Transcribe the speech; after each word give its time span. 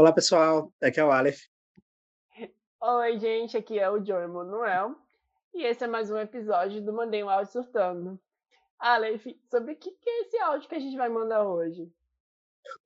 Olá, 0.00 0.14
pessoal. 0.14 0.72
Aqui 0.82 0.98
é 0.98 1.04
o 1.04 1.10
Aleph. 1.10 1.40
Oi, 2.80 3.18
gente. 3.18 3.54
Aqui 3.54 3.78
é 3.78 3.90
o 3.90 4.02
Joe 4.02 4.26
Manuel. 4.28 4.96
E 5.52 5.62
esse 5.62 5.84
é 5.84 5.86
mais 5.86 6.10
um 6.10 6.16
episódio 6.16 6.82
do 6.82 6.90
Mandei 6.90 7.22
um 7.22 7.28
Áudio 7.28 7.52
Surtando. 7.52 8.18
Aleph, 8.78 9.26
sobre 9.50 9.74
o 9.74 9.76
que 9.76 9.90
é 10.06 10.22
esse 10.22 10.38
áudio 10.38 10.70
que 10.70 10.74
a 10.74 10.78
gente 10.78 10.96
vai 10.96 11.10
mandar 11.10 11.46
hoje? 11.46 11.92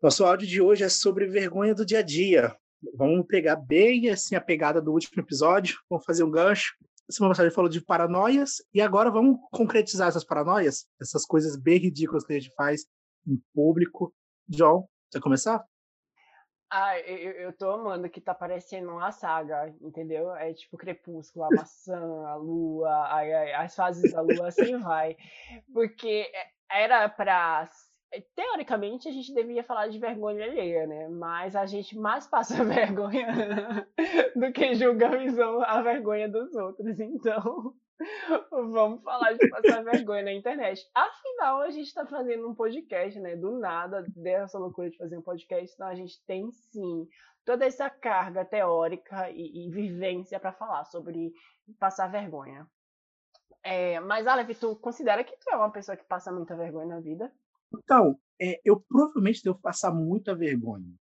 Nosso 0.03 0.25
áudio 0.25 0.49
de 0.49 0.61
hoje 0.61 0.83
é 0.83 0.89
sobre 0.89 1.29
vergonha 1.29 1.73
do 1.73 1.87
dia 1.87 2.01
a 2.01 2.03
dia. 2.03 2.53
Vamos 2.97 3.25
pegar 3.29 3.55
bem 3.55 4.11
assim 4.11 4.35
a 4.35 4.41
pegada 4.41 4.83
do 4.83 4.91
último 4.91 5.23
episódio, 5.23 5.79
vamos 5.89 6.05
fazer 6.05 6.25
um 6.25 6.31
gancho. 6.33 6.75
Semana 7.09 7.33
passada 7.33 7.49
falou 7.53 7.71
de 7.71 7.81
paranoias 7.81 8.57
e 8.75 8.81
agora 8.81 9.09
vamos 9.09 9.39
concretizar 9.53 10.09
essas 10.09 10.25
paranoias, 10.25 10.89
essas 11.01 11.25
coisas 11.25 11.57
bem 11.57 11.79
ridículas 11.79 12.25
que 12.25 12.33
a 12.33 12.41
gente 12.41 12.53
faz 12.57 12.89
em 13.25 13.41
público. 13.55 14.13
John, 14.49 14.89
você 15.09 15.21
começar? 15.21 15.65
Ah, 16.77 16.99
eu, 16.99 17.31
eu 17.35 17.53
tô 17.53 17.71
amando 17.71 18.11
que 18.11 18.21
tá 18.21 18.35
parecendo 18.35 18.91
uma 18.91 19.13
saga, 19.13 19.73
entendeu? 19.81 20.35
É 20.35 20.53
tipo 20.53 20.77
Crepúsculo, 20.77 21.45
a 21.45 21.49
maçã, 21.51 22.27
a 22.27 22.35
lua, 22.35 22.91
a, 22.91 23.63
as 23.63 23.77
fases 23.77 24.13
da 24.13 24.21
lua, 24.21 24.49
assim 24.49 24.77
vai. 24.83 25.17
Porque 25.73 26.29
era 26.69 27.09
pra. 27.09 27.71
Teoricamente, 28.35 29.09
a 29.09 29.13
gente 29.13 29.33
devia 29.33 29.63
falar 29.63 29.87
de 29.87 30.01
vergonha 30.01 30.45
alheia, 30.45 30.85
né? 30.85 31.09
Mas 31.11 31.55
a 31.55 31.65
gente 31.65 31.97
mais 31.97 32.27
passa 32.27 32.63
vergonha 32.67 33.87
do 34.35 34.53
que 34.53 34.75
julga 34.75 35.11
a 35.69 35.81
vergonha 35.81 36.29
dos 36.29 36.57
outros. 36.57 36.99
Então, 36.99 37.73
Vamos 38.51 39.03
falar 39.03 39.33
de 39.35 39.49
passar 39.49 39.85
vergonha 39.85 40.23
na 40.23 40.33
internet. 40.33 40.89
Afinal, 40.95 41.61
a 41.61 41.71
gente 41.71 41.87
está 41.87 42.05
fazendo 42.07 42.49
um 42.49 42.55
podcast, 42.55 43.19
né? 43.21 43.37
Do 43.37 43.59
nada, 43.59 44.05
dessa 44.17 44.59
loucura 44.59 44.91
de 44.91 44.97
fazer 44.97 45.17
um 45.17 45.23
podcast, 45.23 45.75
então 45.75 45.87
a 45.87 45.95
gente 45.95 46.23
tem 46.25 46.51
sim 46.51 47.09
toda 47.45 47.65
essa 47.65 47.89
carga 47.91 48.45
teórica 48.45 49.31
e, 49.31 49.67
e 49.67 49.71
vivência 49.71 50.41
para 50.41 50.53
falar 50.53 50.85
sobre 50.85 51.33
passar 51.79 52.09
vergonha. 52.09 52.67
É, 53.63 53.99
mas, 54.01 54.27
Aleph, 54.27 54.59
tu 54.59 54.77
considera 54.77 55.25
que 55.25 55.37
tu 55.37 55.51
é 55.51 55.57
uma 55.57 55.71
pessoa 55.71 55.97
que 55.97 56.05
passa 56.05 56.33
muita 56.33 56.57
vergonha 56.57 56.87
na 56.87 57.01
vida? 57.01 57.33
Então, 57.73 58.19
é, 58.41 58.61
eu 58.65 58.81
provavelmente 58.81 59.43
devo 59.43 59.59
passar 59.59 59.93
muita 59.93 60.35
vergonha. 60.35 60.95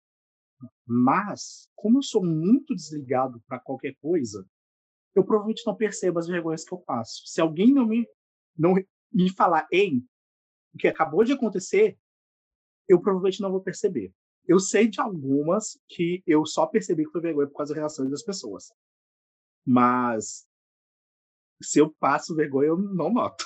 Mas, 0.86 1.68
como 1.74 1.98
eu 1.98 2.02
sou 2.02 2.22
muito 2.24 2.74
desligado 2.74 3.40
para 3.46 3.58
qualquer 3.58 3.94
coisa, 4.00 4.46
eu 5.14 5.24
provavelmente 5.24 5.62
não 5.66 5.74
percebo 5.74 6.18
as 6.18 6.26
vergonhas 6.26 6.64
que 6.64 6.72
eu 6.72 6.78
passo. 6.78 7.26
Se 7.26 7.40
alguém 7.40 7.72
não 7.72 7.86
me, 7.86 8.08
não 8.56 8.74
me 9.12 9.30
falar, 9.34 9.66
ei, 9.70 10.02
o 10.74 10.78
que 10.78 10.88
acabou 10.88 11.24
de 11.24 11.32
acontecer, 11.32 11.98
eu 12.88 13.00
provavelmente 13.00 13.40
não 13.40 13.50
vou 13.50 13.60
perceber. 13.60 14.12
Eu 14.46 14.58
sei 14.58 14.88
de 14.88 15.00
algumas 15.00 15.78
que 15.88 16.22
eu 16.26 16.44
só 16.46 16.66
percebi 16.66 17.04
que 17.04 17.12
foi 17.12 17.20
vergonha 17.20 17.48
por 17.48 17.56
causa 17.56 17.72
das 17.72 17.78
relações 17.78 18.10
das 18.10 18.22
pessoas. 18.22 18.72
Mas 19.64 20.46
se 21.62 21.78
eu 21.78 21.90
passo 21.90 22.34
vergonha, 22.34 22.68
eu 22.68 22.76
não 22.76 23.12
noto. 23.12 23.44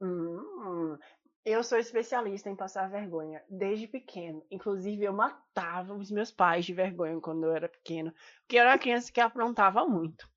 Hum, 0.00 0.96
eu 1.44 1.64
sou 1.64 1.78
especialista 1.78 2.50
em 2.50 2.54
passar 2.54 2.90
vergonha 2.90 3.42
desde 3.48 3.88
pequeno. 3.88 4.44
Inclusive, 4.50 5.04
eu 5.04 5.12
matava 5.12 5.94
os 5.94 6.10
meus 6.10 6.30
pais 6.30 6.64
de 6.64 6.74
vergonha 6.74 7.20
quando 7.20 7.44
eu 7.46 7.52
era 7.52 7.68
pequeno, 7.68 8.12
porque 8.40 8.56
eu 8.56 8.60
era 8.60 8.72
uma 8.72 8.78
criança 8.78 9.10
que 9.10 9.20
aprontava 9.20 9.86
muito. 9.86 10.28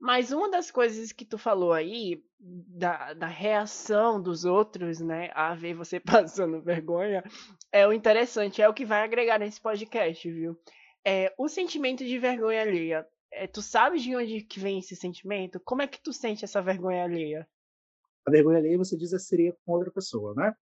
Mas 0.00 0.32
uma 0.32 0.50
das 0.50 0.70
coisas 0.70 1.12
que 1.12 1.24
tu 1.24 1.38
falou 1.38 1.72
aí, 1.72 2.22
da, 2.38 3.14
da 3.14 3.26
reação 3.26 4.20
dos 4.20 4.44
outros, 4.44 5.00
né, 5.00 5.30
a 5.34 5.54
ver 5.54 5.74
você 5.74 5.98
passando 6.00 6.60
vergonha, 6.60 7.22
é 7.72 7.86
o 7.86 7.92
interessante, 7.92 8.60
é 8.60 8.68
o 8.68 8.74
que 8.74 8.84
vai 8.84 9.02
agregar 9.02 9.38
nesse 9.38 9.60
podcast, 9.60 10.30
viu? 10.30 10.58
É, 11.06 11.32
o 11.38 11.48
sentimento 11.48 12.04
de 12.04 12.18
vergonha 12.18 12.62
alheia. 12.62 13.06
É, 13.32 13.46
tu 13.46 13.60
sabes 13.60 14.02
de 14.02 14.14
onde 14.14 14.42
que 14.42 14.60
vem 14.60 14.78
esse 14.78 14.94
sentimento? 14.94 15.60
Como 15.64 15.82
é 15.82 15.86
que 15.86 16.00
tu 16.00 16.12
sente 16.12 16.44
essa 16.44 16.62
vergonha 16.62 17.04
alheia? 17.04 17.48
A 18.26 18.30
vergonha 18.30 18.58
alheia, 18.58 18.78
você 18.78 18.96
diz, 18.96 19.10
seria 19.26 19.54
com 19.64 19.72
outra 19.72 19.90
pessoa, 19.90 20.34
né? 20.34 20.54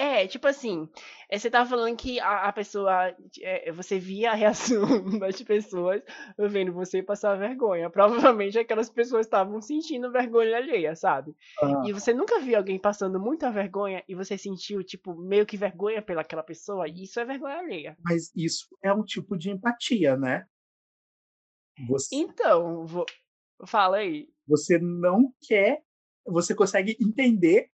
É, 0.00 0.26
tipo 0.26 0.48
assim, 0.48 0.88
eh, 1.28 1.38
você 1.38 1.50
tava 1.50 1.68
falando 1.68 1.94
que 1.94 2.18
a, 2.20 2.48
a 2.48 2.52
pessoa, 2.54 3.14
é, 3.42 3.70
você 3.70 3.98
via 3.98 4.30
a 4.30 4.34
reação 4.34 4.80
das 5.20 5.42
pessoas 5.42 6.00
vendo 6.38 6.72
você 6.72 7.02
passar 7.02 7.36
vergonha. 7.36 7.90
Provavelmente 7.90 8.58
aquelas 8.58 8.88
pessoas 8.88 9.26
estavam 9.26 9.60
sentindo 9.60 10.10
vergonha 10.10 10.56
alheia, 10.56 10.96
sabe? 10.96 11.36
Ah. 11.62 11.82
E 11.84 11.92
você 11.92 12.14
nunca 12.14 12.40
viu 12.40 12.56
alguém 12.56 12.78
passando 12.78 13.20
muita 13.20 13.52
vergonha 13.52 14.02
e 14.08 14.14
você 14.14 14.38
sentiu, 14.38 14.82
tipo, 14.82 15.14
meio 15.14 15.44
que 15.44 15.58
vergonha 15.58 16.00
pelaquela 16.00 16.42
pessoa? 16.42 16.88
Isso 16.88 17.20
é 17.20 17.24
vergonha 17.26 17.58
alheia. 17.58 17.94
Mas 18.02 18.34
isso 18.34 18.74
é 18.82 18.90
um 18.90 19.04
tipo 19.04 19.36
de 19.36 19.50
empatia, 19.50 20.16
né? 20.16 20.46
Você... 21.86 22.16
Então, 22.16 22.86
vou... 22.86 23.04
fala 23.66 23.98
aí. 23.98 24.30
Você 24.48 24.78
não 24.78 25.30
quer, 25.46 25.82
você 26.24 26.54
consegue 26.54 26.96
entender 26.98 27.68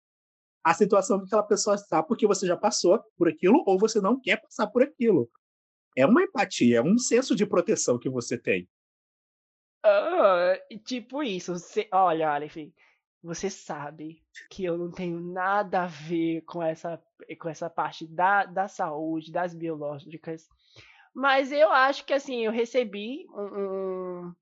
a 0.65 0.73
situação 0.73 1.19
que 1.19 1.25
aquela 1.25 1.43
pessoa 1.43 1.75
está 1.75 2.01
porque 2.01 2.25
você 2.25 2.47
já 2.47 2.57
passou 2.57 2.99
por 3.15 3.29
aquilo 3.29 3.63
ou 3.67 3.77
você 3.77 4.01
não 4.01 4.19
quer 4.19 4.41
passar 4.41 4.65
por 4.65 4.81
aquilo. 4.81 5.29
É 5.95 6.07
uma 6.07 6.23
empatia, 6.23 6.79
é 6.79 6.81
um 6.81 6.97
senso 6.97 7.35
de 7.35 7.45
proteção 7.45 7.99
que 7.99 8.09
você 8.09 8.35
tem. 8.35 8.67
Ah, 9.83 10.59
tipo 10.83 11.21
isso. 11.21 11.53
Você, 11.53 11.87
olha, 11.93 12.31
Aleph, 12.31 12.57
você 13.21 13.47
sabe 13.47 14.23
que 14.49 14.65
eu 14.65 14.75
não 14.75 14.89
tenho 14.89 15.19
nada 15.19 15.83
a 15.83 15.87
ver 15.87 16.41
com 16.41 16.63
essa, 16.63 16.99
com 17.39 17.47
essa 17.47 17.69
parte 17.69 18.07
da, 18.07 18.45
da 18.45 18.67
saúde, 18.67 19.31
das 19.31 19.53
biológicas. 19.53 20.47
Mas 21.13 21.51
eu 21.51 21.71
acho 21.71 22.03
que 22.05 22.13
assim, 22.13 22.43
eu 22.43 22.51
recebi 22.51 23.27
um, 23.29 23.59
um, 23.61 24.35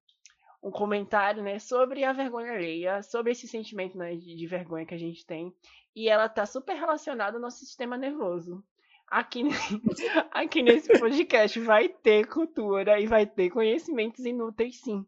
um 0.64 0.72
comentário 0.72 1.44
né, 1.44 1.60
sobre 1.60 2.06
a 2.06 2.14
vergonha 2.14 2.54
alheia, 2.54 3.04
sobre 3.04 3.34
esse 3.34 3.48
sentimento 3.48 3.98
né, 3.98 4.16
de, 4.16 4.36
de 4.36 4.48
vergonha 4.48 4.86
que 4.86 4.94
a 4.94 4.98
gente 4.98 5.26
tem 5.26 5.54
e 5.96 6.10
ela 6.10 6.30
tá 6.30 6.46
super 6.46 6.74
relacionada 6.74 7.38
ao 7.38 7.42
nosso 7.42 7.60
sistema 7.60 7.98
nervoso. 7.98 8.64
Aqui, 9.08 9.44
aqui 10.32 10.64
nesse 10.64 10.98
podcast 10.98 11.60
vai 11.60 11.90
ter 11.90 12.28
cultura 12.28 13.00
e 13.00 13.06
vai 13.06 13.28
ter 13.28 13.50
conhecimentos 13.50 14.26
inúteis, 14.26 14.80
sim. 14.80 15.06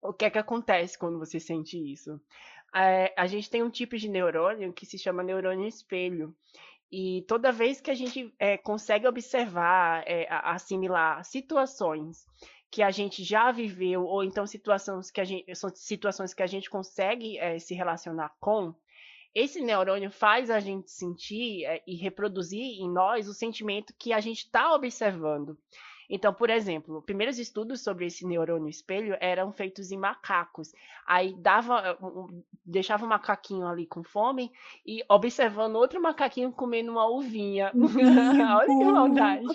O 0.00 0.12
que 0.12 0.26
é 0.26 0.30
que 0.30 0.38
acontece 0.38 0.98
quando 0.98 1.18
você 1.18 1.40
sente 1.40 1.76
isso? 1.76 2.20
É, 2.74 3.12
a 3.16 3.26
gente 3.26 3.50
tem 3.50 3.62
um 3.62 3.70
tipo 3.70 3.96
de 3.96 4.08
neurônio 4.08 4.72
que 4.72 4.86
se 4.86 4.98
chama 4.98 5.22
neurônio 5.22 5.66
espelho. 5.66 6.36
E 6.92 7.24
toda 7.26 7.50
vez 7.50 7.80
que 7.80 7.90
a 7.90 7.94
gente 7.94 8.32
é, 8.38 8.56
consegue 8.56 9.08
observar, 9.08 10.04
é, 10.06 10.28
assimilar 10.30 11.24
situações 11.24 12.24
que 12.70 12.82
a 12.82 12.90
gente 12.90 13.22
já 13.24 13.50
viveu, 13.52 14.04
ou 14.04 14.24
então 14.24 14.46
situações 14.46 15.10
que 15.10 15.20
a 15.20 15.24
gente, 15.24 15.54
são 15.54 15.70
situações 15.74 16.34
que 16.34 16.42
a 16.42 16.46
gente 16.46 16.68
consegue 16.68 17.38
é, 17.38 17.58
se 17.58 17.74
relacionar 17.74 18.34
com, 18.40 18.74
esse 19.36 19.60
neurônio 19.60 20.10
faz 20.10 20.50
a 20.50 20.60
gente 20.60 20.90
sentir 20.90 21.66
é, 21.66 21.82
e 21.86 21.94
reproduzir 21.94 22.80
em 22.80 22.90
nós 22.90 23.28
o 23.28 23.34
sentimento 23.34 23.92
que 23.98 24.10
a 24.10 24.18
gente 24.18 24.38
está 24.38 24.74
observando. 24.74 25.58
Então, 26.08 26.32
por 26.32 26.50
exemplo, 26.50 27.02
primeiros 27.02 27.38
estudos 27.38 27.82
sobre 27.82 28.06
esse 28.06 28.26
neurônio 28.26 28.68
espelho 28.68 29.16
eram 29.20 29.52
feitos 29.52 29.90
em 29.90 29.98
macacos. 29.98 30.72
Aí 31.06 31.34
dava, 31.34 31.98
deixava 32.64 33.04
o 33.04 33.08
macaquinho 33.08 33.66
ali 33.66 33.86
com 33.86 34.02
fome 34.02 34.50
e 34.84 35.02
observando 35.08 35.76
outro 35.76 36.00
macaquinho 36.00 36.52
comendo 36.52 36.92
uma 36.92 37.06
uvinha. 37.06 37.72
Olha 38.56 38.66
que 38.66 38.84
maldade. 38.84 39.46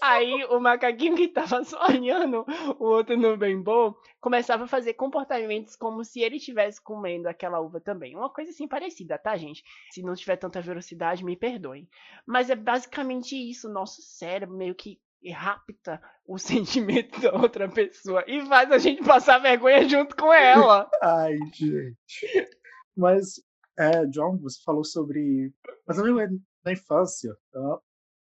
Aí 0.00 0.44
o 0.44 0.60
macaquinho 0.60 1.16
que 1.16 1.24
estava 1.24 1.64
só 1.64 1.78
olhando 1.88 2.44
o 2.78 2.84
outro 2.84 3.16
no 3.16 3.36
bem 3.36 3.60
bom 3.60 3.94
começava 4.20 4.64
a 4.64 4.68
fazer 4.68 4.94
comportamentos 4.94 5.76
como 5.76 6.04
se 6.04 6.20
ele 6.20 6.36
estivesse 6.36 6.80
comendo 6.80 7.28
aquela 7.28 7.60
uva 7.60 7.80
também. 7.80 8.16
Uma 8.16 8.30
coisa 8.30 8.50
assim 8.50 8.66
parecida, 8.66 9.18
tá, 9.18 9.36
gente? 9.36 9.62
Se 9.90 10.02
não 10.02 10.14
tiver 10.14 10.36
tanta 10.36 10.60
velocidade, 10.60 11.24
me 11.24 11.36
perdoem. 11.36 11.88
Mas 12.26 12.48
é 12.48 12.56
basicamente 12.56 13.36
isso, 13.36 13.68
nosso 13.68 14.00
cérebro 14.02 14.56
meio 14.56 14.74
que 14.74 14.98
e 15.24 15.32
rapta 15.32 16.00
o 16.26 16.36
sentimento 16.38 17.18
da 17.20 17.32
outra 17.32 17.68
pessoa 17.68 18.22
e 18.28 18.44
faz 18.46 18.70
a 18.70 18.78
gente 18.78 19.02
passar 19.02 19.38
vergonha 19.38 19.88
junto 19.88 20.14
com 20.14 20.32
ela. 20.32 20.88
Ai, 21.02 21.38
gente. 21.52 22.48
Mas, 22.94 23.42
é, 23.76 24.06
John, 24.06 24.36
você 24.36 24.60
falou 24.62 24.84
sobre. 24.84 25.52
Mas 25.86 25.98
a 25.98 26.02
vergonha 26.02 26.28
da 26.62 26.72
infância. 26.72 27.34
Tá? 27.50 27.78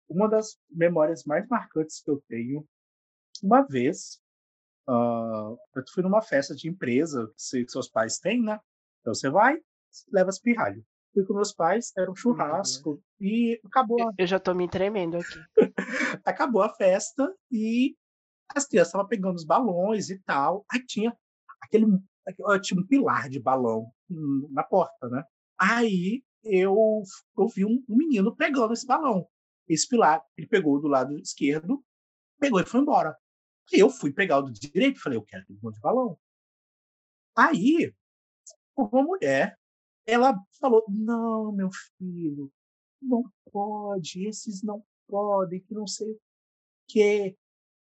Uma 0.09 0.29
das 0.29 0.59
memórias 0.69 1.23
mais 1.23 1.47
marcantes 1.47 2.03
que 2.03 2.11
eu 2.11 2.21
tenho, 2.27 2.67
uma 3.41 3.61
vez, 3.61 4.21
uh, 4.87 5.57
eu 5.75 5.83
fui 5.93 6.03
numa 6.03 6.21
festa 6.21 6.53
de 6.53 6.67
empresa 6.67 7.31
que 7.35 7.71
seus 7.71 7.89
pais 7.89 8.19
têm, 8.19 8.43
né? 8.43 8.59
Então 8.99 9.13
você 9.13 9.29
vai, 9.29 9.57
leva 10.11 10.29
as 10.29 10.37
pirralho 10.37 10.85
fui 11.13 11.25
com 11.25 11.33
meus 11.33 11.53
pais, 11.53 11.91
era 11.97 12.09
um 12.09 12.15
churrasco, 12.15 12.91
uhum. 12.91 13.01
e 13.19 13.59
acabou. 13.65 14.01
A... 14.01 14.13
Eu 14.17 14.27
já 14.27 14.39
tô 14.39 14.53
me 14.53 14.67
tremendo 14.67 15.17
aqui. 15.17 15.39
acabou 16.25 16.61
a 16.61 16.73
festa 16.73 17.33
e 17.51 17.95
as 18.55 18.65
crianças 18.65 18.89
estavam 18.89 19.07
pegando 19.07 19.35
os 19.35 19.45
balões 19.45 20.09
e 20.09 20.19
tal. 20.19 20.65
Aí 20.71 20.85
tinha 20.85 21.15
aquele 21.61 21.85
tinha 22.61 22.79
um 22.79 22.85
pilar 22.85 23.29
de 23.29 23.39
balão 23.39 23.91
na 24.51 24.63
porta, 24.63 25.09
né? 25.09 25.23
Aí 25.59 26.23
eu, 26.43 27.01
eu 27.37 27.47
vi 27.47 27.65
um, 27.65 27.83
um 27.89 27.95
menino 27.95 28.35
pegando 28.35 28.73
esse 28.73 28.85
balão. 28.85 29.27
Esse 29.67 29.87
pilar, 29.87 30.23
ele 30.37 30.47
pegou 30.47 30.79
do 30.79 30.87
lado 30.87 31.17
esquerdo 31.17 31.83
Pegou 32.41 32.59
e 32.59 32.65
foi 32.65 32.81
embora. 32.81 33.15
E 33.71 33.79
eu 33.79 33.87
fui 33.87 34.11
pegar 34.11 34.39
o 34.39 34.41
do 34.41 34.51
direito, 34.51 34.99
falei, 34.99 35.15
eu 35.15 35.23
quero 35.23 35.43
aquele 35.43 35.59
monte 35.61 35.75
de 35.75 35.81
balão. 35.81 36.17
Aí, 37.37 37.93
uma 38.75 39.03
mulher, 39.03 39.55
ela 40.05 40.35
falou, 40.59 40.83
não, 40.87 41.51
meu 41.51 41.69
filho, 41.97 42.51
não 43.01 43.23
pode, 43.51 44.27
esses 44.27 44.61
não 44.63 44.83
podem, 45.07 45.59
que 45.59 45.73
não 45.73 45.87
sei 45.87 46.11
o 46.11 46.19
quê. 46.87 47.37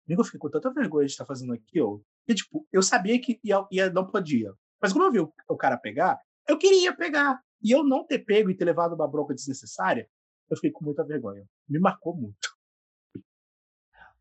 Amigo, 0.06 0.22
eu 0.22 0.26
fiquei 0.26 0.40
com 0.40 0.50
tanta 0.50 0.74
vergonha 0.74 1.06
de 1.06 1.12
estar 1.12 1.26
fazendo 1.26 1.54
aquilo. 1.54 2.04
E, 2.28 2.36
tipo, 2.36 2.68
eu 2.72 2.82
sabia 2.82 3.20
que 3.20 3.40
ia, 3.44 3.66
ia, 3.72 3.90
não 3.90 4.06
podia. 4.06 4.54
Mas 4.82 4.94
quando 4.94 5.06
eu 5.06 5.12
vi 5.12 5.20
o, 5.20 5.34
o 5.50 5.58
cara 5.58 5.78
pegar, 5.78 6.20
eu 6.48 6.58
queria 6.58 6.96
pegar. 6.96 7.42
E 7.62 7.72
eu 7.72 7.84
não 7.84 8.06
ter 8.06 8.20
pego 8.20 8.50
e 8.50 8.56
ter 8.56 8.66
levado 8.66 8.94
uma 8.94 9.08
bronca 9.08 9.34
desnecessária, 9.34 10.10
eu 10.50 10.56
fiquei 10.56 10.72
com 10.72 10.86
muita 10.86 11.04
vergonha. 11.04 11.46
Me 11.68 11.80
marcou 11.80 12.16
muito. 12.16 12.56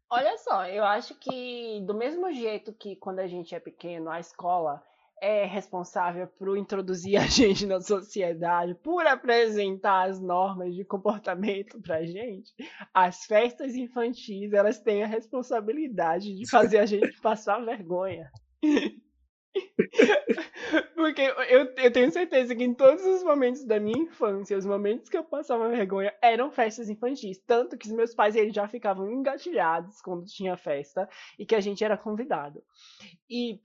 Olha 0.09 0.39
só, 0.39 0.67
eu 0.67 0.85
acho 0.85 1.17
que 1.17 1.81
do 1.85 1.93
mesmo 1.93 2.33
jeito 2.33 2.73
que 2.73 2.95
quando 2.97 3.19
a 3.19 3.27
gente 3.27 3.55
é 3.55 3.61
pequeno, 3.61 4.09
a 4.09 4.21
escola 4.21 4.83
é 5.21 5.45
responsável 5.45 6.27
por 6.27 6.57
introduzir 6.57 7.17
a 7.17 7.27
gente 7.27 7.67
na 7.67 7.81
sociedade, 7.81 8.75
por 8.75 9.07
apresentar 9.07 10.09
as 10.09 10.21
normas 10.21 10.75
de 10.75 10.85
comportamento 10.85 11.81
pra 11.81 12.05
gente, 12.05 12.53
as 12.93 13.25
festas 13.25 13.75
infantis, 13.75 14.53
elas 14.53 14.79
têm 14.81 15.03
a 15.03 15.07
responsabilidade 15.07 16.35
de 16.35 16.49
fazer 16.49 16.79
a 16.79 16.87
gente 16.87 17.21
passar 17.21 17.65
vergonha. 17.65 18.31
Porque 20.95 21.23
eu, 21.23 21.73
eu 21.77 21.93
tenho 21.93 22.11
certeza 22.11 22.55
que 22.55 22.65
em 22.65 22.75
todos 22.75 23.05
os 23.05 23.23
momentos 23.23 23.65
da 23.65 23.79
minha 23.79 23.99
infância, 23.99 24.57
os 24.57 24.67
momentos 24.67 25.09
que 25.09 25.17
eu 25.17 25.25
passava 25.25 25.69
vergonha 25.69 26.13
eram 26.21 26.51
festas 26.51 26.89
infantis. 26.89 27.39
Tanto 27.47 27.77
que 27.77 27.87
os 27.87 27.93
meus 27.93 28.15
pais 28.15 28.35
eles 28.35 28.55
já 28.55 28.67
ficavam 28.67 29.11
engatilhados 29.11 30.01
quando 30.01 30.27
tinha 30.27 30.57
festa 30.57 31.09
e 31.39 31.47
que 31.47 31.55
a 31.55 31.61
gente 31.61 31.85
era 31.85 31.97
convidado. 31.97 32.63
E, 33.29 33.61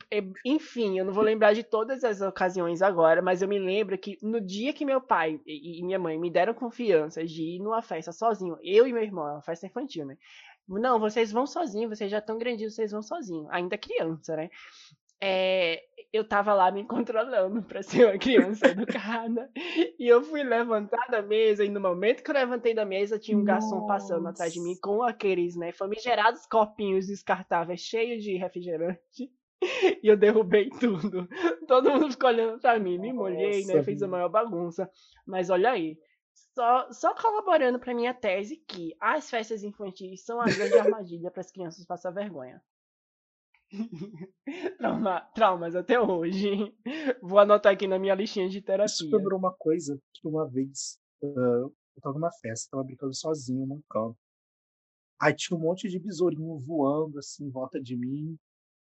enfim, 0.45 0.97
eu 0.99 1.05
não 1.05 1.13
vou 1.13 1.23
lembrar 1.23 1.53
de 1.53 1.63
todas 1.63 2.03
as 2.03 2.21
ocasiões 2.21 2.81
agora, 2.81 3.21
mas 3.21 3.41
eu 3.41 3.47
me 3.47 3.59
lembro 3.59 3.97
que 3.97 4.17
no 4.21 4.41
dia 4.41 4.73
que 4.73 4.85
meu 4.85 5.01
pai 5.01 5.39
e 5.45 5.83
minha 5.83 5.99
mãe 5.99 6.17
me 6.17 6.29
deram 6.29 6.53
confiança 6.53 7.23
de 7.25 7.43
ir 7.43 7.59
numa 7.59 7.81
festa 7.81 8.11
sozinho, 8.11 8.57
eu 8.63 8.87
e 8.87 8.93
meu 8.93 9.03
irmão, 9.03 9.25
uma 9.25 9.41
festa 9.41 9.67
infantil, 9.67 10.05
né? 10.05 10.17
Não, 10.67 10.99
vocês 10.99 11.31
vão 11.31 11.45
sozinhos, 11.45 11.97
vocês 11.97 12.09
já 12.09 12.19
estão 12.19 12.37
grandinhos, 12.37 12.75
vocês 12.75 12.91
vão 12.91 13.01
sozinhos. 13.01 13.47
Ainda 13.49 13.77
criança, 13.77 14.35
né? 14.35 14.49
É, 15.21 15.83
eu 16.11 16.27
tava 16.27 16.53
lá 16.53 16.71
me 16.71 16.83
controlando 16.83 17.61
para 17.61 17.81
ser 17.81 18.05
uma 18.05 18.17
criança 18.17 18.67
educada. 18.67 19.49
E 19.99 20.07
eu 20.07 20.23
fui 20.23 20.41
levantar 20.41 21.07
da 21.11 21.21
mesa, 21.21 21.63
e 21.63 21.69
no 21.69 21.79
momento 21.79 22.23
que 22.23 22.31
eu 22.31 22.33
levantei 22.33 22.73
da 22.73 22.83
mesa, 22.83 23.19
tinha 23.19 23.37
um 23.37 23.43
garçom 23.43 23.81
Nossa. 23.81 23.87
passando 23.87 24.27
atrás 24.27 24.51
de 24.51 24.59
mim 24.59 24.75
com 24.81 25.03
aqueles, 25.03 25.55
né, 25.55 25.71
famigerados 25.71 26.47
copinhos 26.47 27.05
descartáveis 27.05 27.81
cheios 27.81 28.23
de 28.23 28.35
refrigerante. 28.35 29.31
E 30.01 30.07
eu 30.07 30.17
derrubei 30.17 30.71
tudo. 30.71 31.29
Todo 31.67 31.91
mundo 31.91 32.09
ficou 32.09 32.31
olhando 32.31 32.59
pra 32.59 32.79
mim, 32.79 32.97
me 32.97 33.13
molhei, 33.13 33.63
né? 33.63 33.83
Fiz 33.83 34.01
a 34.01 34.07
maior 34.07 34.27
bagunça. 34.27 34.89
Mas 35.23 35.51
olha 35.51 35.69
aí, 35.69 35.99
só, 36.55 36.91
só 36.91 37.13
colaborando 37.13 37.77
para 37.77 37.93
minha 37.93 38.11
tese 38.11 38.57
que 38.67 38.95
as 38.99 39.29
festas 39.29 39.63
infantis 39.63 40.25
são 40.25 40.41
a 40.41 40.45
grande 40.45 40.79
armadilha 40.79 41.29
para 41.29 41.41
as 41.41 41.51
crianças 41.51 41.85
passar 41.85 42.09
vergonha. 42.09 42.59
Trauma, 44.77 45.21
traumas 45.33 45.75
até 45.75 45.99
hoje. 45.99 46.75
Vou 47.21 47.39
anotar 47.39 47.73
aqui 47.73 47.87
na 47.87 47.97
minha 47.97 48.15
listinha 48.15 48.49
de 48.49 48.61
terapia. 48.61 48.85
Isso 48.85 49.09
lembrou 49.09 49.39
uma 49.39 49.53
coisa 49.53 49.99
que 50.13 50.27
uma 50.27 50.47
vez 50.47 50.99
uh, 51.21 51.73
eu 51.95 52.01
tava 52.01 52.15
numa 52.15 52.31
festa, 52.31 52.69
tava 52.71 52.83
brincando 52.83 53.15
sozinho 53.15 53.65
num 53.65 53.81
campo. 53.89 54.17
Aí 55.21 55.35
tinha 55.35 55.57
um 55.57 55.61
monte 55.61 55.87
de 55.87 55.99
besourinho 55.99 56.57
voando 56.59 57.19
assim 57.19 57.45
em 57.45 57.51
volta 57.51 57.79
de 57.79 57.95
mim. 57.95 58.37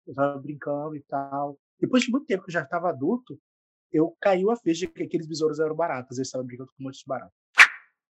Eu 0.06 0.14
tava 0.14 0.38
brincando 0.38 0.96
e 0.96 1.02
tal. 1.02 1.58
Depois 1.80 2.02
de 2.02 2.10
muito 2.10 2.26
tempo 2.26 2.44
que 2.44 2.50
eu 2.50 2.54
já 2.54 2.62
estava 2.62 2.90
adulto, 2.90 3.40
eu 3.92 4.14
caiu 4.20 4.50
a 4.50 4.56
ficha 4.56 4.86
que 4.86 5.04
aqueles 5.04 5.26
besouros 5.26 5.60
eram 5.60 5.74
baratos. 5.74 6.18
Eu 6.18 6.22
estava 6.22 6.44
brincando 6.44 6.70
com 6.70 6.82
um 6.82 6.86
monte 6.86 6.98
de 6.98 7.06
barato. 7.06 7.32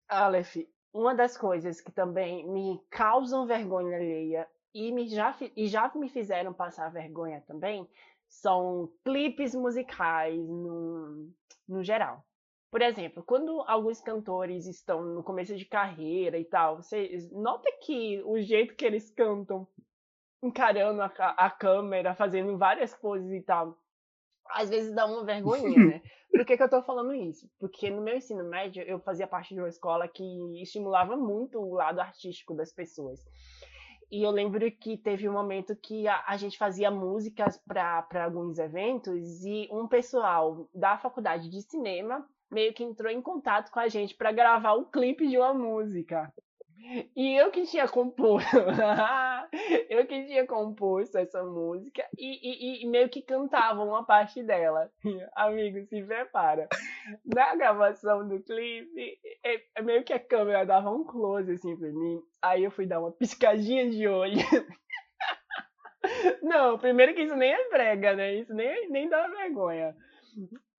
Aleph, 0.10 0.58
uma 0.94 1.14
das 1.14 1.38
coisas 1.38 1.80
que 1.80 1.92
também 1.92 2.50
me 2.50 2.82
causam 2.90 3.46
vergonha 3.46 3.98
alheia 3.98 4.48
e, 4.78 4.92
me 4.92 5.08
já, 5.08 5.36
e 5.56 5.68
já 5.68 5.92
me 5.96 6.10
fizeram 6.10 6.54
passar 6.54 6.92
vergonha 6.92 7.42
também 7.48 7.88
são 8.28 8.92
clipes 9.04 9.56
musicais 9.56 10.38
no, 10.38 11.32
no 11.68 11.84
geral. 11.84 12.24
Por 12.70 12.82
exemplo, 12.82 13.24
quando 13.24 13.62
alguns 13.62 14.02
cantores 14.02 14.68
estão 14.68 15.02
no 15.02 15.24
começo 15.24 15.56
de 15.56 15.66
carreira 15.66 16.38
e 16.38 16.46
tal, 16.46 16.82
você 16.82 17.18
nota 17.32 17.70
que 17.82 18.22
o 18.26 18.40
jeito 18.40 18.76
que 18.76 18.86
eles 18.86 19.10
cantam, 19.10 19.66
encarando 20.44 21.02
a, 21.02 21.06
a 21.06 21.50
câmera, 21.50 22.14
fazendo 22.14 22.58
várias 22.58 22.94
poses 22.94 23.32
e 23.32 23.42
tal, 23.42 23.78
às 24.50 24.70
vezes 24.70 24.94
dá 24.94 25.06
uma 25.06 25.24
vergonhinha, 25.24 25.86
né? 25.86 26.02
Por 26.30 26.46
que, 26.46 26.58
que 26.58 26.64
eu 26.64 26.70
tô 26.70 26.84
falando 26.84 27.14
isso? 27.14 27.50
Porque 27.58 27.90
no 27.90 28.02
meu 28.02 28.18
ensino 28.18 28.44
médio 28.44 28.84
eu 28.84 29.00
fazia 29.00 29.26
parte 29.26 29.54
de 29.54 29.62
uma 29.62 29.70
escola 29.70 30.08
que 30.08 30.62
estimulava 30.62 31.16
muito 31.16 31.58
o 31.58 31.74
lado 31.74 32.00
artístico 32.00 32.54
das 32.54 32.72
pessoas. 32.72 33.20
E 34.10 34.24
eu 34.24 34.32
lembro 34.32 34.70
que 34.72 34.98
teve 34.98 35.28
um 35.28 35.34
momento 35.34 35.76
que 35.76 36.08
a, 36.08 36.24
a 36.28 36.38
gente 36.38 36.58
fazia 36.58 36.90
músicas 36.90 37.58
para 37.58 38.24
alguns 38.24 38.58
eventos 38.58 39.44
e 39.44 39.68
um 39.72 39.88
pessoal 39.88 40.70
da 40.74 40.98
faculdade 40.98 41.50
de 41.50 41.62
cinema 41.62 42.26
meio 42.50 42.74
que 42.74 42.84
entrou 42.84 43.12
em 43.12 43.22
contato 43.22 43.70
com 43.72 43.80
a 43.80 43.90
gente 43.90 44.16
para 44.16 44.32
gravar 44.32 44.74
o 44.74 44.86
clipe 44.86 45.28
de 45.28 45.38
uma 45.38 45.54
música. 45.54 46.34
E 47.16 47.36
eu 47.36 47.52
que 47.52 47.64
tinha 47.64 47.88
composto, 47.88 48.56
eu 49.90 50.06
que 50.06 50.26
tinha 50.26 50.46
composto 50.46 51.18
essa 51.18 51.44
música 51.44 52.06
e, 52.18 52.80
e, 52.80 52.84
e, 52.84 52.88
meio 52.88 53.10
que 53.10 53.22
cantava 53.22 53.84
uma 53.84 54.06
parte 54.06 54.44
dela. 54.44 54.90
Amigo, 55.36 55.86
se 55.88 56.02
prepara. 56.04 56.68
Na 57.26 57.56
gravação 57.56 58.28
do 58.28 58.42
clipe, 58.42 59.20
é, 59.44 59.62
é 59.76 59.82
meio 59.82 60.04
que 60.04 60.14
a 60.14 60.20
câmera 60.20 60.66
dava 60.66 60.92
um 60.92 61.04
close 61.04 61.52
assim 61.52 61.76
pra 61.76 61.90
mim. 61.90 62.22
Aí 62.42 62.64
eu 62.64 62.72
fui 62.72 62.86
dar 62.86 63.00
uma 63.00 63.12
piscadinha 63.12 63.90
de 63.90 64.08
olho. 64.08 64.38
Não, 66.42 66.78
primeiro 66.78 67.14
que 67.14 67.24
isso 67.24 67.36
nem 67.36 67.52
é 67.52 67.70
brega, 67.70 68.16
né? 68.16 68.36
Isso 68.36 68.54
nem, 68.54 68.90
nem 68.90 69.10
dá 69.10 69.28
vergonha. 69.28 69.94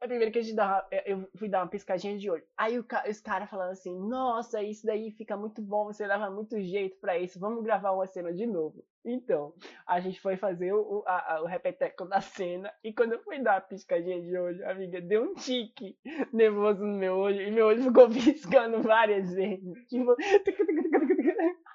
É 0.01 0.07
primeiro 0.07 0.31
que 0.31 0.39
a 0.39 0.43
gente 0.43 0.55
dá, 0.55 0.87
é, 0.93 1.13
eu 1.13 1.29
fui 1.37 1.49
dar 1.49 1.63
uma 1.63 1.69
piscadinha 1.69 2.17
de 2.17 2.31
olho. 2.31 2.45
Aí 2.57 2.79
os 2.79 3.21
caras 3.21 3.51
falando 3.51 3.73
assim: 3.73 3.99
Nossa, 4.09 4.63
isso 4.63 4.87
daí 4.87 5.11
fica 5.11 5.37
muito 5.37 5.61
bom, 5.61 5.87
você 5.87 6.07
leva 6.07 6.31
muito 6.31 6.61
jeito 6.61 6.97
para 7.01 7.19
isso, 7.19 7.41
vamos 7.41 7.65
gravar 7.65 7.91
uma 7.91 8.07
cena 8.07 8.33
de 8.33 8.47
novo. 8.47 8.85
Então, 9.05 9.55
a 9.87 10.01
gente 10.01 10.21
foi 10.21 10.37
fazer 10.37 10.73
o, 10.73 11.03
a, 11.07 11.35
a, 11.35 11.43
o 11.43 11.47
repeteco 11.47 12.05
da 12.05 12.21
cena. 12.21 12.73
E 12.85 12.93
quando 12.93 13.15
eu 13.15 13.23
fui 13.23 13.43
dar 13.43 13.57
a 13.57 13.61
piscadinha 13.61 14.21
de 14.21 14.37
olho, 14.37 14.69
amiga, 14.69 15.01
deu 15.01 15.25
um 15.25 15.35
tique 15.35 15.97
nervoso 16.33 16.85
no 16.85 16.97
meu 16.97 17.17
olho. 17.17 17.41
E 17.41 17.51
meu 17.51 17.67
olho 17.67 17.83
ficou 17.83 18.09
piscando 18.13 18.83
várias 18.83 19.33
vezes. 19.33 19.87
Tipo. 19.89 20.15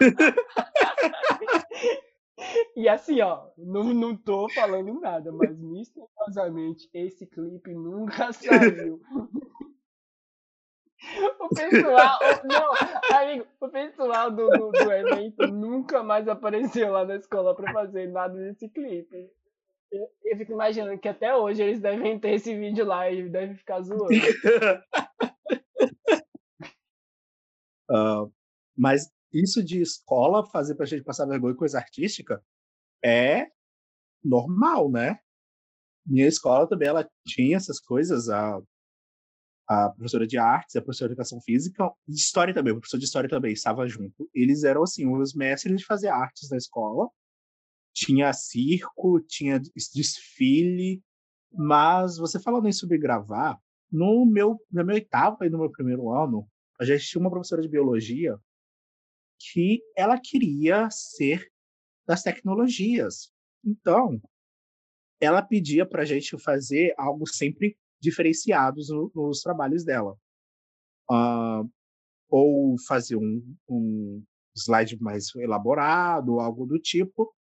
E 2.76 2.88
assim, 2.88 3.20
ó, 3.20 3.48
não, 3.56 3.92
não 3.92 4.16
tô 4.16 4.48
falando 4.48 4.98
nada, 5.00 5.30
mas 5.32 5.58
misteriosamente 5.58 6.88
esse 6.92 7.26
clipe 7.26 7.74
nunca 7.74 8.32
saiu. 8.32 9.00
O 11.40 11.48
pessoal, 11.48 12.18
não, 12.44 13.18
amigo, 13.18 13.46
o 13.60 13.68
pessoal 13.68 14.30
do, 14.30 14.48
do, 14.48 14.70
do, 14.70 14.92
evento 14.92 15.48
nunca 15.48 16.02
mais 16.02 16.28
apareceu 16.28 16.92
lá 16.92 17.04
na 17.04 17.16
escola 17.16 17.56
pra 17.56 17.72
fazer 17.72 18.08
nada 18.08 18.34
desse 18.34 18.68
clipe. 18.68 19.28
Eu, 19.90 20.08
eu, 20.24 20.38
fico 20.38 20.52
imaginando 20.52 20.98
que 21.00 21.08
até 21.08 21.34
hoje 21.36 21.60
eles 21.60 21.80
devem 21.80 22.18
ter 22.18 22.34
esse 22.34 22.56
vídeo 22.56 22.86
lá 22.86 23.10
e 23.10 23.28
devem 23.28 23.56
ficar 23.56 23.82
zoando. 23.82 24.14
Uh, 27.90 28.32
mas 28.78 29.12
isso 29.32 29.62
de 29.62 29.80
escola 29.80 30.46
fazer 30.46 30.74
pra 30.74 30.86
gente 30.86 31.02
passar 31.02 31.26
vergonha 31.26 31.54
coisa 31.54 31.78
artística 31.78 32.42
é 33.02 33.48
normal, 34.22 34.90
né? 34.90 35.18
Minha 36.04 36.26
escola 36.26 36.68
também 36.68 36.88
ela 36.88 37.08
tinha 37.26 37.56
essas 37.56 37.80
coisas, 37.80 38.28
a, 38.28 38.60
a 39.68 39.90
professora 39.90 40.26
de 40.26 40.36
artes, 40.38 40.76
a 40.76 40.82
professora 40.82 41.08
de 41.08 41.12
educação 41.12 41.40
física, 41.40 41.90
história 42.08 42.52
também, 42.52 42.72
o 42.72 42.76
professor 42.76 42.98
de 42.98 43.04
história 43.04 43.28
também 43.28 43.52
estava 43.52 43.86
junto. 43.88 44.28
Eles 44.34 44.64
eram 44.64 44.82
assim, 44.82 45.06
os 45.06 45.34
mestres 45.34 45.78
de 45.78 45.84
fazer 45.84 46.08
artes 46.08 46.50
na 46.50 46.56
escola. 46.56 47.08
Tinha 47.94 48.32
circo, 48.32 49.20
tinha 49.20 49.60
desfile, 49.60 51.02
mas 51.52 52.16
você 52.16 52.40
falando 52.40 52.66
em 52.66 52.72
sobre 52.72 52.98
gravar, 52.98 53.58
no 53.90 54.24
meu, 54.24 54.58
no 54.70 54.84
meu 54.84 54.94
oitavo 54.94 55.44
e 55.44 55.50
no 55.50 55.58
meu 55.58 55.70
primeiro 55.70 56.10
ano, 56.10 56.48
a 56.80 56.84
gente 56.84 57.06
tinha 57.06 57.20
uma 57.20 57.30
professora 57.30 57.60
de 57.60 57.68
biologia 57.68 58.38
que 59.50 59.82
ela 59.96 60.18
queria 60.20 60.88
ser 60.90 61.50
das 62.06 62.22
tecnologias. 62.22 63.32
Então, 63.64 64.20
ela 65.20 65.42
pedia 65.42 65.86
para 65.86 66.02
a 66.02 66.04
gente 66.04 66.36
fazer 66.38 66.94
algo 66.98 67.26
sempre 67.26 67.76
diferenciados 68.00 68.88
no, 68.88 69.10
nos 69.14 69.40
trabalhos 69.40 69.84
dela. 69.84 70.16
Uh, 71.10 71.70
ou 72.28 72.76
fazer 72.86 73.16
um, 73.16 73.56
um, 73.68 74.24
slide 74.56 75.00
mais 75.00 75.34
elaborado, 75.34 76.40
algo 76.40 76.66
do 76.66 76.78
tipo. 76.78 77.34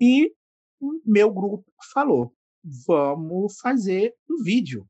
E 0.00 0.34
meu 1.04 1.32
grupo 1.32 1.64
falou: 1.92 2.34
vamos 2.86 3.58
fazer 3.58 4.14
um 4.30 4.42
vídeo. 4.42 4.88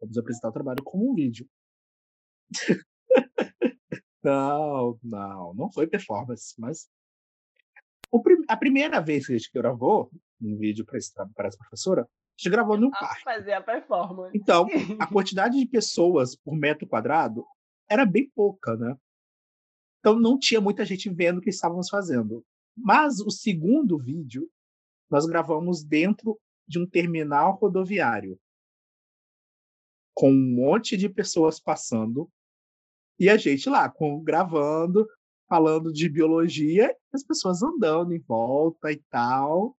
Vamos 0.00 0.16
apresentar 0.16 0.48
o 0.48 0.52
trabalho 0.52 0.82
como 0.84 1.10
um 1.10 1.14
vídeo. 1.14 1.48
não, 4.24 4.98
não, 5.02 5.54
não 5.54 5.72
foi 5.72 5.86
performance, 5.86 6.54
mas 6.58 6.88
a 8.48 8.56
primeira 8.56 9.00
vez 9.00 9.26
que 9.26 9.32
a 9.32 9.38
gente 9.38 9.50
gravou 9.52 10.10
um 10.40 10.56
vídeo 10.56 10.84
para 10.84 10.98
essa 10.98 11.58
professora, 11.58 12.02
a 12.02 12.06
gente 12.36 12.50
gravou 12.50 12.76
num 12.76 12.90
parque. 12.90 13.22
Fazer 13.22 13.52
a 13.52 13.60
performance. 13.60 14.36
Então, 14.36 14.66
a 14.98 15.06
quantidade 15.06 15.58
de 15.58 15.66
pessoas 15.66 16.36
por 16.36 16.56
metro 16.56 16.86
quadrado 16.86 17.44
era 17.88 18.04
bem 18.04 18.30
pouca, 18.34 18.76
né? 18.76 18.96
Então 20.00 20.18
não 20.18 20.38
tinha 20.38 20.60
muita 20.60 20.84
gente 20.84 21.08
vendo 21.08 21.38
o 21.38 21.40
que 21.40 21.50
estávamos 21.50 21.88
fazendo. 21.88 22.44
Mas 22.76 23.20
o 23.20 23.30
segundo 23.30 23.98
vídeo 23.98 24.50
nós 25.10 25.26
gravamos 25.26 25.82
dentro 25.82 26.38
de 26.66 26.78
um 26.78 26.86
terminal 26.86 27.54
rodoviário 27.56 28.38
com 30.12 30.30
um 30.30 30.54
monte 30.54 30.96
de 30.96 31.08
pessoas 31.08 31.58
passando 31.58 32.30
e 33.18 33.30
a 33.30 33.36
gente 33.36 33.68
lá 33.68 33.88
com, 33.88 34.22
gravando, 34.22 35.06
falando 35.48 35.92
de 35.92 36.08
biologia, 36.08 36.94
as 37.12 37.22
pessoas 37.22 37.62
andando 37.62 38.12
em 38.12 38.20
volta 38.20 38.90
e 38.90 38.96
tal. 39.10 39.76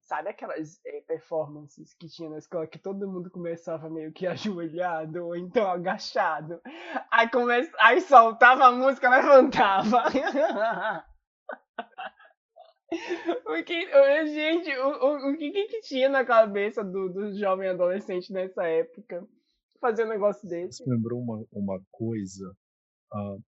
Sabe 0.00 0.28
aquelas 0.28 0.78
é, 0.84 1.00
performances 1.00 1.94
que 1.94 2.06
tinha 2.06 2.28
na 2.28 2.36
escola 2.36 2.66
que 2.66 2.78
todo 2.78 3.08
mundo 3.08 3.30
começava 3.30 3.88
meio 3.88 4.12
que 4.12 4.26
ajoelhado 4.28 5.24
ou 5.24 5.36
então 5.36 5.66
agachado? 5.70 6.60
Aí, 7.10 7.30
come... 7.30 7.70
Aí 7.80 8.00
soltava 8.00 8.66
a 8.66 8.72
música, 8.72 9.08
levantava. 9.08 10.02
o 13.46 13.64
que, 13.64 14.26
gente, 14.26 14.76
o, 14.76 14.88
o, 14.88 15.30
o 15.30 15.36
que, 15.38 15.50
que 15.50 15.80
tinha 15.80 16.08
na 16.10 16.24
cabeça 16.24 16.84
do, 16.84 17.08
do 17.08 17.38
jovem 17.38 17.68
adolescente 17.68 18.32
nessa 18.32 18.64
época? 18.64 19.26
Fazer 19.82 20.04
um 20.06 20.10
negócio 20.10 20.48
desse. 20.48 20.78
Você 20.78 20.88
lembrou 20.88 21.20
uma, 21.20 21.44
uma 21.50 21.82
coisa? 21.90 22.56
Uh, 23.12 23.42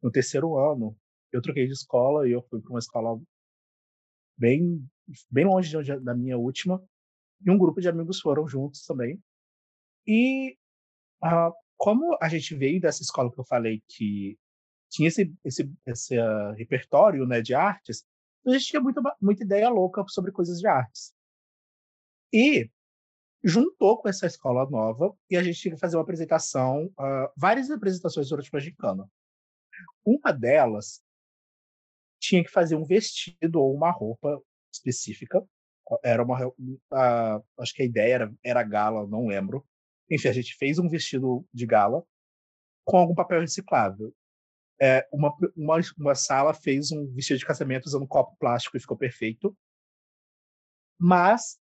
no 0.00 0.08
terceiro 0.08 0.56
ano, 0.56 0.96
eu 1.32 1.42
troquei 1.42 1.66
de 1.66 1.72
escola 1.72 2.28
e 2.28 2.30
eu 2.30 2.40
fui 2.42 2.60
para 2.60 2.70
uma 2.70 2.78
escola 2.78 3.20
bem, 4.38 4.88
bem 5.28 5.44
longe 5.44 5.76
de, 5.82 5.98
da 5.98 6.14
minha 6.14 6.38
última. 6.38 6.80
E 7.44 7.50
um 7.50 7.58
grupo 7.58 7.80
de 7.80 7.88
amigos 7.88 8.20
foram 8.20 8.46
juntos 8.46 8.86
também. 8.86 9.20
E 10.06 10.56
uh, 11.24 11.52
como 11.76 12.16
a 12.22 12.28
gente 12.28 12.54
veio 12.54 12.80
dessa 12.80 13.02
escola 13.02 13.32
que 13.32 13.40
eu 13.40 13.44
falei 13.44 13.82
que 13.88 14.38
tinha 14.88 15.08
esse, 15.08 15.34
esse, 15.44 15.68
esse 15.86 16.16
uh, 16.16 16.52
repertório 16.56 17.26
né, 17.26 17.42
de 17.42 17.52
artes, 17.52 18.04
a 18.46 18.52
gente 18.52 18.66
tinha 18.66 18.80
muita, 18.80 19.02
muita 19.20 19.42
ideia 19.42 19.68
louca 19.68 20.04
sobre 20.06 20.30
coisas 20.30 20.60
de 20.60 20.68
artes. 20.68 21.12
E 22.32 22.70
juntou 23.42 24.00
com 24.00 24.08
essa 24.08 24.26
escola 24.26 24.68
nova 24.68 25.14
e 25.30 25.36
a 25.36 25.42
gente 25.42 25.60
tinha 25.60 25.74
que 25.74 25.80
fazer 25.80 25.96
uma 25.96 26.02
apresentação, 26.02 26.86
uh, 26.86 27.32
várias 27.36 27.70
apresentações 27.70 28.28
durante 28.28 28.50
o 28.54 28.60
Gicana. 28.60 29.08
Uma 30.04 30.32
delas 30.32 31.02
tinha 32.18 32.44
que 32.44 32.50
fazer 32.50 32.76
um 32.76 32.84
vestido 32.84 33.60
ou 33.60 33.74
uma 33.74 33.90
roupa 33.90 34.40
específica. 34.72 35.42
Era 36.04 36.22
uma, 36.22 36.46
uh, 36.46 37.44
acho 37.58 37.74
que 37.74 37.82
a 37.82 37.86
ideia 37.86 38.14
era, 38.14 38.34
era 38.44 38.62
gala, 38.62 39.06
não 39.06 39.26
lembro. 39.26 39.66
Enfim, 40.10 40.28
a 40.28 40.32
gente 40.32 40.54
fez 40.56 40.78
um 40.78 40.88
vestido 40.88 41.44
de 41.52 41.66
gala 41.66 42.04
com 42.84 42.98
algum 42.98 43.14
papel 43.14 43.40
reciclável 43.40 44.14
é, 44.80 45.06
uma, 45.12 45.36
uma, 45.54 45.78
uma 45.98 46.14
sala 46.14 46.54
fez 46.54 46.90
um 46.90 47.06
vestido 47.12 47.38
de 47.38 47.44
casamento 47.44 47.84
usando 47.84 48.04
um 48.04 48.08
copo 48.08 48.34
plástico 48.38 48.76
e 48.76 48.80
ficou 48.80 48.96
perfeito. 48.96 49.54
Mas 50.98 51.58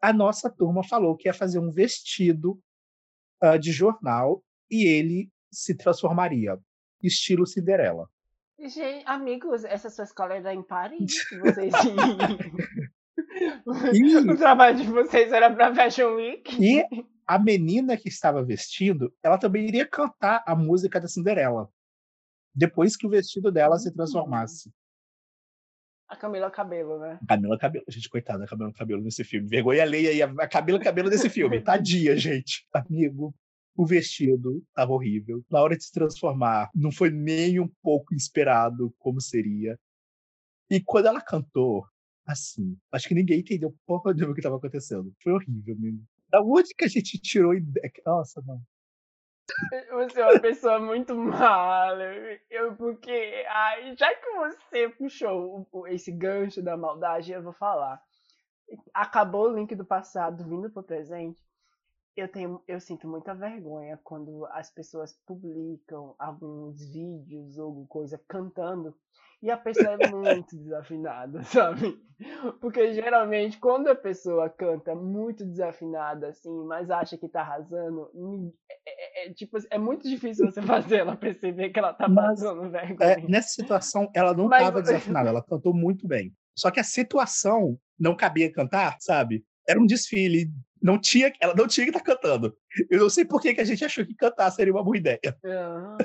a 0.00 0.12
nossa 0.12 0.50
turma 0.50 0.82
falou 0.82 1.16
que 1.16 1.28
ia 1.28 1.34
fazer 1.34 1.58
um 1.58 1.70
vestido 1.70 2.60
uh, 3.42 3.58
de 3.58 3.72
jornal 3.72 4.42
e 4.70 4.86
ele 4.86 5.30
se 5.52 5.76
transformaria, 5.76 6.58
estilo 7.02 7.46
Cinderela. 7.46 8.08
Gente, 8.58 9.04
amigos, 9.06 9.64
essa 9.64 9.88
sua 9.90 10.04
escola 10.04 10.34
era 10.34 10.54
em 10.54 10.62
Paris? 10.62 11.12
Vocês 11.40 11.72
e... 13.94 14.16
O 14.16 14.36
trabalho 14.36 14.76
de 14.78 14.84
vocês 14.84 15.32
era 15.32 15.50
para 15.52 15.74
Fashion 15.74 16.14
Week? 16.16 16.62
E 16.62 16.84
a 17.26 17.38
menina 17.38 17.96
que 17.96 18.08
estava 18.08 18.42
vestindo, 18.44 19.14
ela 19.22 19.38
também 19.38 19.66
iria 19.66 19.86
cantar 19.86 20.42
a 20.46 20.54
música 20.54 21.00
da 21.00 21.08
Cinderela 21.08 21.70
depois 22.54 22.96
que 22.96 23.06
o 23.06 23.10
vestido 23.10 23.50
dela 23.50 23.78
se 23.78 23.92
transformasse. 23.92 24.72
A 26.10 26.16
Camila 26.16 26.50
Cabelo, 26.50 26.98
né? 26.98 27.20
Camila 27.28 27.56
Cabelo, 27.56 27.84
gente, 27.88 28.08
coitada 28.08 28.40
da 28.40 28.46
Camila 28.46 28.72
Cabelo 28.72 29.00
nesse 29.00 29.22
filme. 29.22 29.46
Vergonha 29.48 29.82
alheia 29.82 30.12
e 30.12 30.20
a 30.20 30.48
Camila 30.48 30.80
Cabelo 30.80 31.08
nesse 31.08 31.30
filme. 31.30 31.60
Tadia, 31.62 32.16
gente. 32.16 32.66
Amigo, 32.72 33.32
o 33.76 33.86
vestido 33.86 34.60
estava 34.68 34.90
horrível. 34.90 35.40
Na 35.48 35.62
hora 35.62 35.76
de 35.76 35.84
se 35.84 35.92
transformar, 35.92 36.68
não 36.74 36.90
foi 36.90 37.10
nem 37.10 37.60
um 37.60 37.70
pouco 37.80 38.12
esperado 38.12 38.92
como 38.98 39.20
seria. 39.20 39.78
E 40.68 40.80
quando 40.80 41.06
ela 41.06 41.20
cantou, 41.20 41.86
assim, 42.26 42.76
acho 42.90 43.06
que 43.06 43.14
ninguém 43.14 43.38
entendeu 43.38 43.72
porra 43.86 44.12
de 44.12 44.24
o 44.24 44.34
que 44.34 44.40
estava 44.40 44.56
acontecendo. 44.56 45.14
Foi 45.22 45.32
horrível 45.32 45.76
mesmo. 45.78 46.04
Da 46.28 46.42
onde 46.42 46.74
que 46.74 46.84
a 46.84 46.88
gente 46.88 47.20
tirou 47.20 47.54
ideia? 47.54 47.92
Nossa, 48.04 48.42
não. 48.44 48.60
Você 49.92 50.20
é 50.20 50.24
uma 50.26 50.40
pessoa 50.40 50.78
muito 50.78 51.14
mala. 51.14 52.04
Eu, 52.48 52.74
porque. 52.76 53.44
Ai, 53.48 53.94
já 53.96 54.14
que 54.14 54.30
você 54.32 54.88
puxou 54.88 55.68
esse 55.88 56.10
gancho 56.12 56.62
da 56.62 56.76
maldade, 56.76 57.32
eu 57.32 57.42
vou 57.42 57.52
falar. 57.52 58.02
Acabou 58.94 59.48
o 59.48 59.54
link 59.54 59.74
do 59.74 59.84
passado 59.84 60.44
vindo 60.44 60.70
pro 60.70 60.82
presente. 60.82 61.40
Eu, 62.16 62.28
tenho, 62.28 62.62
eu 62.66 62.80
sinto 62.80 63.08
muita 63.08 63.34
vergonha 63.34 63.98
quando 64.02 64.44
as 64.46 64.70
pessoas 64.70 65.12
publicam 65.26 66.14
alguns 66.18 66.84
vídeos 66.92 67.56
ou 67.56 67.86
coisa 67.86 68.20
cantando 68.28 68.94
e 69.42 69.50
a 69.50 69.56
pessoa 69.56 69.96
é 69.98 70.10
muito 70.10 70.56
desafinada, 70.58 71.42
sabe? 71.44 71.98
Porque 72.60 72.92
geralmente 72.92 73.58
quando 73.58 73.88
a 73.88 73.94
pessoa 73.94 74.50
canta 74.50 74.94
muito 74.94 75.44
desafinada, 75.46 76.28
assim, 76.28 76.64
mas 76.64 76.90
acha 76.90 77.16
que 77.16 77.28
tá 77.28 77.40
arrasando, 77.40 78.10
é, 79.26 79.32
tipo, 79.32 79.58
é 79.70 79.78
muito 79.78 80.08
difícil 80.08 80.50
você 80.50 80.60
fazer 80.62 80.98
ela 80.98 81.16
perceber 81.16 81.70
que 81.70 81.78
ela 81.78 81.92
tá 81.92 82.08
passando 82.08 82.70
vergonha. 82.70 83.10
É, 83.10 83.20
nessa 83.28 83.48
situação, 83.48 84.10
ela 84.14 84.34
não 84.34 84.48
mas... 84.48 84.62
tava 84.62 84.82
desafinada, 84.82 85.28
ela 85.28 85.42
cantou 85.42 85.74
muito 85.74 86.06
bem. 86.06 86.32
Só 86.56 86.70
que 86.70 86.80
a 86.80 86.84
situação 86.84 87.78
não 87.98 88.16
cabia 88.16 88.52
cantar, 88.52 88.96
sabe? 89.00 89.44
Era 89.68 89.80
um 89.80 89.86
desfile, 89.86 90.50
não 90.82 90.98
tinha, 90.98 91.32
ela 91.40 91.54
não 91.54 91.66
tinha 91.66 91.86
que 91.86 91.96
estar 91.96 92.04
tá 92.04 92.14
cantando. 92.14 92.56
Eu 92.90 93.00
não 93.00 93.10
sei 93.10 93.24
por 93.24 93.40
que, 93.40 93.54
que 93.54 93.60
a 93.60 93.64
gente 93.64 93.84
achou 93.84 94.04
que 94.04 94.14
cantar 94.14 94.50
seria 94.50 94.72
uma 94.72 94.82
boa 94.82 94.96
ideia. 94.96 95.36
Ah. 95.44 95.98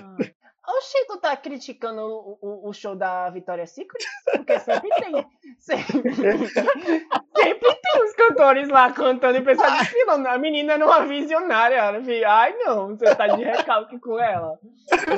O 0.67 0.81
Chico 0.81 1.17
tá 1.17 1.37
criticando 1.37 2.01
o, 2.01 2.37
o, 2.41 2.69
o, 2.69 2.73
show 2.73 2.95
da 2.95 3.29
Vitória 3.29 3.67
Secret? 3.67 4.03
Porque 4.31 4.59
sempre 4.59 4.89
tem. 4.89 5.27
Sempre, 5.59 6.13
sempre 6.15 7.75
tem 7.75 8.03
os 8.03 8.13
cantores 8.13 8.67
lá 8.69 8.91
cantando 8.91 9.37
e 9.37 9.43
pessoal 9.43 9.71
desfilando. 9.77 10.27
A 10.27 10.37
menina 10.37 10.77
não 10.77 10.93
é 10.93 11.05
visionária. 11.05 11.75
Ela 11.75 12.03
fica, 12.03 12.29
ai 12.29 12.57
não, 12.57 12.97
você 12.97 13.15
tá 13.15 13.27
de 13.27 13.43
recalque 13.43 13.99
com 13.99 14.19
ela. 14.19 14.59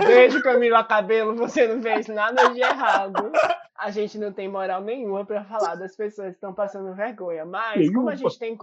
Beijo, 0.06 0.44
Camila 0.44 0.84
Cabelo, 0.84 1.36
você 1.36 1.66
não 1.66 1.82
fez 1.82 2.08
nada 2.08 2.50
de 2.50 2.62
errado. 2.62 3.32
A 3.78 3.92
gente 3.92 4.18
não 4.18 4.34
tem 4.34 4.50
moral 4.50 4.82
nenhuma 4.82 5.26
para 5.26 5.46
falar 5.46 5.76
das 5.76 5.96
pessoas 5.96 6.30
que 6.30 6.36
estão 6.36 6.54
passando 6.54 6.96
vergonha. 6.96 7.46
Mas, 7.46 7.90
como 7.94 8.10
a 8.10 8.16
gente 8.16 8.38
tem 8.38 8.58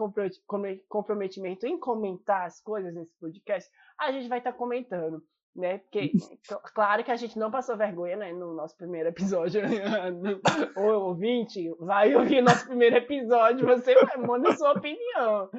comprometimento 0.89 1.67
em 1.67 1.79
comentar 1.79 2.47
as 2.47 2.61
coisas 2.61 2.93
nesse 2.93 3.15
podcast, 3.19 3.71
a 3.99 4.13
gente 4.13 4.29
vai 4.29 4.39
estar 4.39 4.53
tá 4.53 4.59
comentando 4.59 5.23
né? 5.55 5.79
Porque, 5.79 6.13
claro 6.75 7.05
que 7.05 7.11
a 7.11 7.17
gente 7.17 7.39
não 7.39 7.51
passou 7.51 7.77
vergonha, 7.77 8.17
né? 8.17 8.33
No 8.33 8.55
nosso 8.55 8.77
primeiro 8.77 9.09
episódio. 9.09 9.63
o 10.77 10.83
ouvinte, 10.83 11.71
vai 11.79 12.15
ouvir 12.15 12.43
nosso 12.43 12.67
primeiro 12.67 12.97
episódio, 12.97 13.67
você 13.67 13.95
vai, 13.95 14.17
manda 14.17 14.57
sua 14.57 14.73
opinião. 14.73 15.51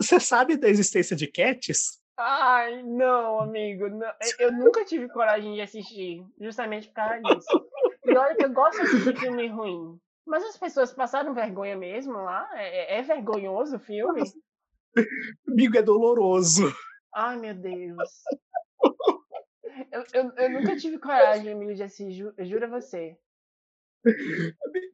Você 0.00 0.18
sabe 0.18 0.56
da 0.56 0.68
existência 0.68 1.14
de 1.14 1.26
cats? 1.26 2.02
Ai, 2.16 2.82
não, 2.82 3.40
amigo. 3.40 3.88
Não. 3.88 4.10
Eu 4.38 4.52
nunca 4.52 4.84
tive 4.84 5.08
coragem 5.08 5.54
de 5.54 5.60
assistir, 5.60 6.24
justamente 6.40 6.88
por 6.88 6.94
causa 6.94 7.20
disso. 7.20 7.66
E 8.04 8.16
olha 8.16 8.36
que 8.36 8.44
eu 8.44 8.52
gosto 8.52 8.80
de 8.80 8.86
assistir 8.86 9.16
filme 9.18 9.48
ruim. 9.48 9.98
Mas 10.26 10.42
as 10.44 10.56
pessoas 10.56 10.92
passaram 10.92 11.34
vergonha 11.34 11.76
mesmo 11.76 12.14
lá? 12.14 12.48
É, 12.54 12.98
é 12.98 13.02
vergonhoso 13.02 13.76
o 13.76 13.80
filme? 13.80 14.22
Amigo, 15.46 15.76
é 15.76 15.82
doloroso. 15.82 16.72
Ai, 17.14 17.36
meu 17.36 17.54
Deus. 17.54 18.10
Eu, 19.90 20.04
eu, 20.12 20.32
eu, 20.36 20.50
nunca 20.50 20.76
tive 20.76 20.98
coragem, 20.98 21.52
amigo, 21.52 21.74
de 21.74 21.82
assistir, 21.82 22.12
ju, 22.12 22.32
juro 22.40 22.64
a 22.66 22.68
você. 22.80 23.16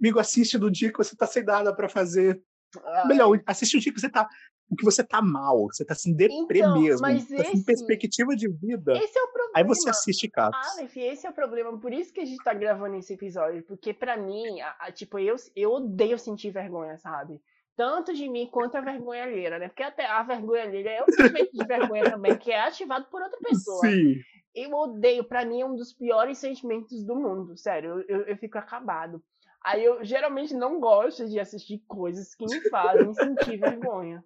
Amigo, 0.01 0.19
assiste 0.19 0.57
no 0.59 0.71
dia 0.71 0.91
que 0.93 0.99
você 0.99 1.17
tá 1.17 1.27
sem 1.27 1.43
nada 1.45 1.75
para 1.75 1.89
fazer. 1.89 2.43
Ah. 2.85 3.07
Melhor, 3.07 3.41
assiste 3.47 3.75
no 3.75 3.81
dia 3.81 3.93
que 3.93 4.01
você 4.01 4.09
tá 4.09 4.29
o 4.71 4.77
que 4.77 4.85
você 4.85 5.03
tá 5.03 5.21
mal, 5.21 5.65
você 5.67 5.85
tá 5.85 5.95
assim, 5.95 6.15
deprê 6.15 6.61
Então, 6.61 6.81
mesmo, 6.81 7.01
mas 7.01 7.27
tá 7.27 7.43
sem 7.43 7.55
esse 7.55 7.65
perspectiva 7.65 8.37
de 8.37 8.49
vida. 8.49 8.93
esse 8.97 9.19
é 9.19 9.23
o 9.23 9.27
Aí 9.53 9.65
você 9.65 9.81
problema. 9.83 9.91
assiste 9.91 10.29
Cats. 10.29 10.79
Aleph, 10.79 10.97
esse 10.97 11.27
é 11.27 11.31
o 11.31 11.33
problema, 11.33 11.77
por 11.77 11.93
isso 11.93 12.13
que 12.13 12.21
a 12.21 12.25
gente 12.25 12.43
tá 12.45 12.55
gravando 12.55 12.95
esse 12.95 13.13
episódio, 13.15 13.65
porque 13.65 13.93
pra 13.93 14.17
mim, 14.17 14.61
a- 14.61 14.77
a- 14.79 14.93
tipo, 14.93 15.19
eu, 15.19 15.35
eu 15.57 15.73
odeio 15.73 16.17
sentir 16.21 16.53
vergonha, 16.53 16.97
sabe? 16.99 17.43
Tanto 17.81 18.13
de 18.13 18.29
mim 18.29 18.47
quanto 18.47 18.77
a 18.77 18.83
vergonha 18.83 19.23
alheira, 19.23 19.59
né? 19.59 19.69
Porque 19.69 19.83
até 19.83 20.05
a 20.05 20.23
vergonha 20.23 20.65
alheira 20.65 20.91
é 20.91 21.03
um 21.03 21.07
sentimento 21.07 21.51
de 21.51 21.67
vergonha 21.67 22.11
também, 22.11 22.37
que 22.37 22.53
é 22.53 22.61
ativado 22.61 23.07
por 23.07 23.23
outra 23.23 23.39
pessoa. 23.39 23.81
Sim. 23.81 24.17
Eu 24.55 24.75
odeio, 24.75 25.25
pra 25.25 25.47
mim 25.47 25.63
é 25.63 25.65
um 25.65 25.75
dos 25.75 25.91
piores 25.91 26.37
sentimentos 26.37 27.03
do 27.03 27.17
mundo, 27.17 27.57
sério, 27.57 28.01
eu, 28.01 28.19
eu, 28.19 28.27
eu 28.27 28.37
fico 28.37 28.59
acabado. 28.59 29.23
Aí 29.65 29.83
eu 29.83 30.05
geralmente 30.05 30.53
não 30.53 30.79
gosto 30.79 31.27
de 31.27 31.41
assistir 31.41 31.83
coisas 31.89 32.35
que 32.35 32.45
me 32.45 32.61
fazem 32.69 33.15
sentir 33.15 33.57
vergonha. 33.57 34.23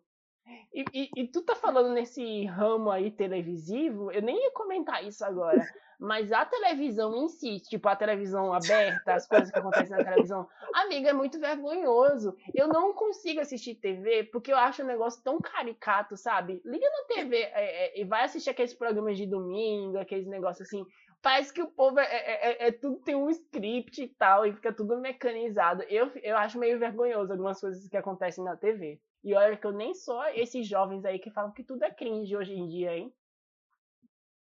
E, 0.72 0.84
e, 0.92 1.10
e 1.16 1.28
tu 1.28 1.42
tá 1.42 1.54
falando 1.54 1.90
nesse 1.94 2.44
ramo 2.46 2.90
aí 2.90 3.10
televisivo, 3.10 4.10
eu 4.10 4.20
nem 4.20 4.36
ia 4.42 4.50
comentar 4.50 5.04
isso 5.04 5.24
agora, 5.24 5.64
mas 5.98 6.32
a 6.32 6.44
televisão 6.44 7.14
em 7.16 7.28
si, 7.28 7.60
tipo 7.60 7.88
a 7.88 7.94
televisão 7.96 8.52
aberta, 8.52 9.14
as 9.14 9.26
coisas 9.26 9.50
que 9.50 9.58
acontecem 9.58 9.96
na 9.96 10.02
televisão, 10.04 10.48
amiga, 10.74 11.10
é 11.10 11.12
muito 11.12 11.38
vergonhoso. 11.38 12.36
Eu 12.52 12.68
não 12.68 12.92
consigo 12.92 13.40
assistir 13.40 13.76
TV 13.76 14.24
porque 14.24 14.52
eu 14.52 14.56
acho 14.56 14.82
o 14.82 14.86
negócio 14.86 15.22
tão 15.22 15.40
caricato, 15.40 16.16
sabe? 16.16 16.60
Liga 16.64 16.86
na 16.90 17.14
TV 17.14 17.36
é, 17.36 17.52
é, 17.54 18.00
e 18.00 18.04
vai 18.04 18.24
assistir 18.24 18.50
aqueles 18.50 18.74
programas 18.74 19.16
de 19.16 19.26
domingo, 19.26 19.96
aqueles 19.98 20.26
negócios 20.26 20.66
assim. 20.66 20.84
Parece 21.22 21.54
que 21.54 21.62
o 21.62 21.70
povo 21.70 21.98
é, 22.00 22.04
é, 22.04 22.64
é- 22.66 22.68
é 22.68 22.72
tudo 22.72 23.00
tem 23.02 23.14
um 23.14 23.30
script 23.30 24.02
e 24.02 24.08
tal, 24.08 24.44
e 24.44 24.52
fica 24.52 24.72
tudo 24.74 25.00
mecanizado. 25.00 25.82
Eu, 25.84 26.10
eu 26.22 26.36
acho 26.36 26.58
meio 26.58 26.78
vergonhoso 26.78 27.32
algumas 27.32 27.60
coisas 27.60 27.88
que 27.88 27.96
acontecem 27.96 28.44
na 28.44 28.56
TV. 28.56 29.00
E 29.24 29.34
olha 29.34 29.56
que 29.56 29.66
eu 29.66 29.72
nem 29.72 29.94
sou 29.94 30.22
esses 30.34 30.68
jovens 30.68 31.02
aí 31.06 31.18
que 31.18 31.30
falam 31.30 31.50
que 31.50 31.64
tudo 31.64 31.82
é 31.82 31.90
cringe 31.90 32.36
hoje 32.36 32.52
em 32.52 32.68
dia, 32.68 32.94
hein? 32.94 33.12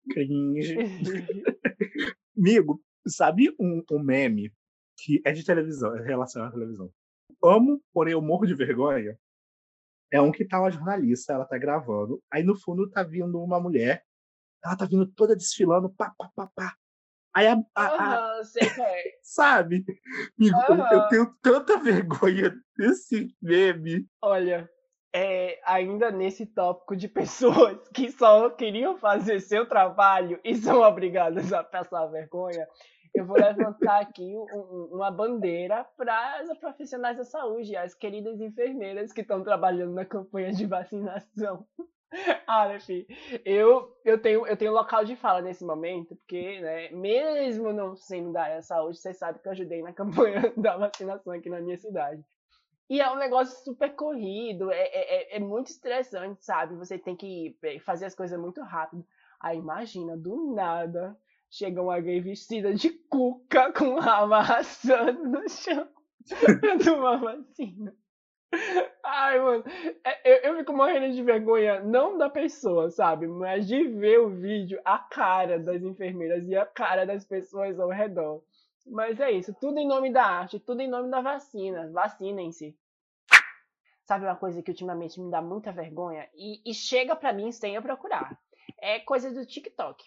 Cringe. 0.09 0.77
Amigo, 2.39 2.81
sabe 3.05 3.53
um, 3.59 3.83
um 3.91 3.99
meme 3.99 4.53
que 4.97 5.21
é 5.25 5.33
de 5.33 5.45
televisão, 5.45 5.97
é 5.97 6.03
relacionado 6.05 6.51
à 6.51 6.53
televisão? 6.53 6.93
Amo, 7.43 7.83
porém 7.93 8.13
eu 8.13 8.23
morro 8.23 8.47
de 8.47 8.55
vergonha. 8.55 9.19
É 10.13 10.21
um 10.21 10.31
que 10.31 10.47
tá 10.47 10.61
uma 10.61 10.71
jornalista, 10.71 11.33
ela 11.33 11.45
tá 11.45 11.59
gravando, 11.59 12.23
aí 12.31 12.45
no 12.45 12.57
fundo 12.57 12.89
tá 12.89 13.03
vindo 13.03 13.43
uma 13.43 13.61
mulher, 13.61 14.07
ela 14.65 14.77
tá 14.77 14.87
vindo 14.87 15.07
toda 15.07 15.37
desfilando, 15.37 15.91
pá, 15.91 16.15
pá, 16.17 16.31
pá, 16.35 16.47
pá. 16.55 16.77
Aí 17.38 17.47
a, 17.47 17.52
a- 17.76 17.87
a- 17.87 17.95
Aham, 17.95 18.45
sei 18.45 18.68
que 18.68 18.80
é. 18.80 19.02
sabe? 19.23 19.85
Amigo, 20.40 20.83
eu- 20.90 21.09
tenho 21.09 21.35
tanta 21.40 21.78
vergonha 21.78 22.52
desse 22.76 23.28
meme. 23.40 24.09
Olha, 24.21 24.68
é, 25.14 25.61
ainda 25.64 26.11
nesse 26.11 26.45
tópico 26.47 26.97
de 26.97 27.07
pessoas 27.07 27.78
que 27.95 28.11
só 28.11 28.50
queriam 28.50 28.99
fazer 28.99 29.38
seu 29.40 29.66
trabalho 29.68 30.40
e 30.42 30.57
são 30.57 30.80
obrigadas 30.80 31.52
a 31.52 31.62
passar 31.62 32.07
vergonha, 32.07 32.66
eu 33.14 33.25
vou 33.25 33.37
levantar 33.37 34.00
aqui 34.00 34.35
um- 34.37 34.88
uma 34.92 35.11
bandeira 35.12 35.87
para 35.97 36.40
as 36.40 36.59
profissionais 36.59 37.16
da 37.18 37.25
saúde, 37.25 37.76
as 37.76 37.95
queridas 37.95 38.40
enfermeiras 38.40 39.12
que 39.12 39.21
estão 39.21 39.45
trabalhando 39.45 39.95
na 39.95 40.04
campanha 40.04 40.50
de 40.52 40.66
vacinação. 40.66 41.64
Aleph, 42.47 42.88
eu, 43.45 43.95
eu, 44.05 44.21
tenho, 44.21 44.47
eu 44.47 44.57
tenho 44.57 44.73
local 44.73 45.05
de 45.05 45.15
fala 45.17 45.43
nesse 45.43 45.65
momento, 45.65 46.17
porque, 46.17 46.61
né, 46.61 46.91
mesmo 46.91 47.73
não 47.73 47.97
sendo 47.97 48.33
da 48.33 48.43
área 48.45 48.62
saúde, 48.62 48.99
você 48.99 49.12
sabe 49.12 49.38
que 49.41 49.49
eu 49.49 49.53
ajudei 49.53 49.83
na 49.83 49.93
campanha 49.95 50.53
da 50.57 50.77
vacinação 50.77 51.33
aqui 51.33 51.50
na 51.50 51.61
minha 51.61 51.77
cidade. 51.77 52.23
E 52.91 53.00
é 53.00 53.11
um 53.11 53.17
negócio 53.19 53.65
super 53.65 53.95
corrido, 53.97 54.71
é, 54.73 54.79
é, 54.83 55.35
é- 55.35 55.37
é 55.37 55.41
muito 55.41 55.69
estressante, 55.69 56.45
sabe? 56.45 56.77
Você 56.77 56.99
tem 56.99 57.17
que 57.17 57.57
eh, 57.65 57.81
fazer 57.81 58.07
as 58.07 58.15
coisas 58.15 58.38
muito 58.41 58.62
rápido. 58.62 59.05
Aí 59.41 59.59
imagina, 59.59 60.17
do 60.17 60.55
nada, 60.55 61.17
chega 61.50 61.83
uma 61.83 62.00
gay 62.00 62.21
vestida 62.21 62.75
de 62.75 62.91
cuca 62.91 63.73
com 63.73 63.95
o 63.97 64.00
rabo 64.00 64.35
arrastando 64.35 65.25
no 65.25 65.49
chão 65.49 65.88
pra 66.61 66.79
tomar 66.85 67.19
vacina. 67.19 67.95
Ai, 69.05 69.38
mano, 69.40 69.64
é- 70.05 70.20
eu, 70.25 70.53
eu 70.53 70.59
fico 70.59 70.73
morrendo 70.73 71.12
de 71.14 71.23
vergonha, 71.23 71.81
não 71.81 72.16
da 72.16 72.29
pessoa, 72.31 72.90
sabe? 72.90 73.27
Mas 73.27 73.66
de 73.66 73.85
ver 73.88 74.20
o 74.20 74.29
vídeo, 74.29 74.81
a 74.85 74.99
cara 74.99 75.59
das 75.59 75.83
enfermeiras 75.83 76.46
e 76.49 76.57
a 76.57 76.66
cara 76.66 77.05
das 77.05 77.25
pessoas 77.25 77.79
ao 77.79 77.88
redor. 77.88 78.42
Mas 78.87 79.20
é 79.20 79.31
isso, 79.31 79.55
tudo 79.61 79.79
em 79.79 79.87
nome 79.87 80.11
da 80.12 80.25
arte, 80.25 80.59
tudo 80.59 80.81
em 80.81 80.88
nome 80.88 81.11
da 81.11 81.20
vacina. 81.20 81.90
Vacinem-se. 81.92 82.77
Sabe 84.05 84.25
uma 84.25 84.37
coisa 84.37 84.62
que 84.62 84.70
ultimamente 84.70 85.20
me 85.20 85.31
dá 85.31 85.42
muita 85.42 85.70
vergonha? 85.70 86.27
E, 86.35 86.62
e 86.64 86.73
chega 86.73 87.14
pra 87.14 87.33
mim 87.33 87.53
sem 87.53 87.75
eu 87.75 87.83
procurar. 87.83 88.38
É 88.81 88.99
coisa 89.01 89.31
do 89.31 89.44
TikTok. 89.44 90.03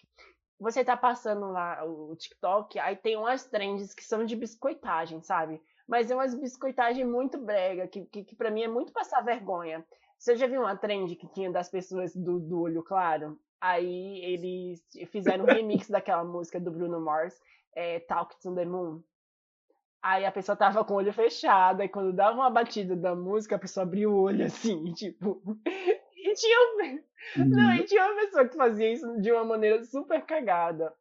Você 0.58 0.84
tá 0.84 0.96
passando 0.96 1.50
lá 1.50 1.84
o 1.84 2.14
TikTok, 2.16 2.78
aí 2.78 2.96
tem 2.96 3.16
umas 3.16 3.44
trends 3.44 3.94
que 3.94 4.04
são 4.04 4.24
de 4.24 4.34
biscoitagem, 4.34 5.20
sabe? 5.22 5.60
Mas 5.86 6.10
é 6.10 6.14
umas 6.14 6.34
biscoitagem 6.34 7.04
muito 7.04 7.38
brega, 7.38 7.86
que, 7.88 8.04
que, 8.06 8.24
que 8.24 8.36
pra 8.36 8.50
mim 8.50 8.62
é 8.62 8.68
muito 8.68 8.92
passar 8.92 9.20
vergonha. 9.22 9.84
Você 10.18 10.36
já 10.36 10.46
viu 10.46 10.60
uma 10.60 10.76
trend 10.76 11.16
que 11.16 11.26
tinha 11.28 11.50
das 11.50 11.68
pessoas 11.68 12.14
do, 12.14 12.38
do 12.38 12.60
olho 12.60 12.82
claro? 12.82 13.38
Aí 13.60 14.20
eles 14.24 14.82
fizeram 15.10 15.44
um 15.44 15.48
remix 15.48 15.88
daquela 15.88 16.24
música 16.24 16.58
do 16.60 16.70
Bruno 16.70 17.00
Mars, 17.00 17.40
é, 17.74 18.00
Talk 18.00 18.38
to 18.40 18.54
the 18.54 18.64
Moon. 18.64 19.02
Aí 20.02 20.24
a 20.24 20.32
pessoa 20.32 20.56
tava 20.56 20.84
com 20.84 20.94
o 20.94 20.96
olho 20.96 21.12
fechado, 21.12 21.82
e 21.82 21.88
quando 21.88 22.12
dava 22.12 22.34
uma 22.36 22.50
batida 22.50 22.96
da 22.96 23.14
música, 23.14 23.54
a 23.54 23.58
pessoa 23.58 23.84
abria 23.84 24.10
o 24.10 24.20
olho 24.20 24.44
assim, 24.46 24.92
tipo. 24.94 25.40
E 26.16 26.34
tinha, 26.34 26.58
um- 26.58 27.02
não, 27.48 27.74
e 27.74 27.84
tinha 27.84 28.04
uma 28.04 28.20
pessoa 28.22 28.48
que 28.48 28.56
fazia 28.56 28.92
isso 28.92 29.20
de 29.20 29.30
uma 29.30 29.44
maneira 29.44 29.82
super 29.84 30.24
cagada. 30.24 30.92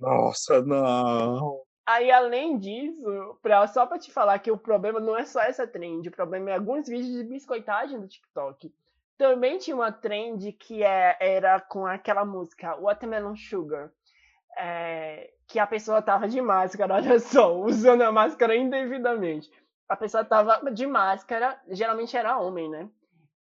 Nossa, 0.00 0.62
não. 0.62 1.62
Aí, 1.86 2.10
além 2.12 2.58
disso, 2.58 3.38
pra, 3.42 3.66
só 3.66 3.86
pra 3.86 3.98
te 3.98 4.12
falar 4.12 4.38
que 4.38 4.50
o 4.50 4.58
problema 4.58 5.00
não 5.00 5.16
é 5.16 5.24
só 5.24 5.40
essa 5.40 5.66
trend, 5.66 6.08
o 6.08 6.12
problema 6.12 6.50
é 6.50 6.54
alguns 6.54 6.88
vídeos 6.88 7.12
de 7.12 7.24
biscoitagem 7.24 8.00
do 8.00 8.06
TikTok. 8.08 8.72
Também 9.18 9.58
tinha 9.58 9.76
uma 9.76 9.92
trend 9.92 10.52
que 10.52 10.82
é, 10.84 11.16
era 11.20 11.60
com 11.60 11.86
aquela 11.86 12.24
música 12.24 12.76
Watermelon 12.76 13.36
Sugar. 13.36 13.90
é, 14.56 15.32
que 15.46 15.58
a 15.58 15.66
pessoa 15.66 16.02
tava 16.02 16.28
de 16.28 16.40
máscara, 16.40 16.94
olha 16.96 17.18
só, 17.18 17.54
usando 17.58 18.02
a 18.02 18.12
máscara 18.12 18.56
indevidamente. 18.56 19.50
A 19.88 19.96
pessoa 19.96 20.24
tava 20.24 20.70
de 20.70 20.86
máscara, 20.86 21.60
geralmente 21.68 22.16
era 22.16 22.38
homem, 22.38 22.68
né? 22.70 22.88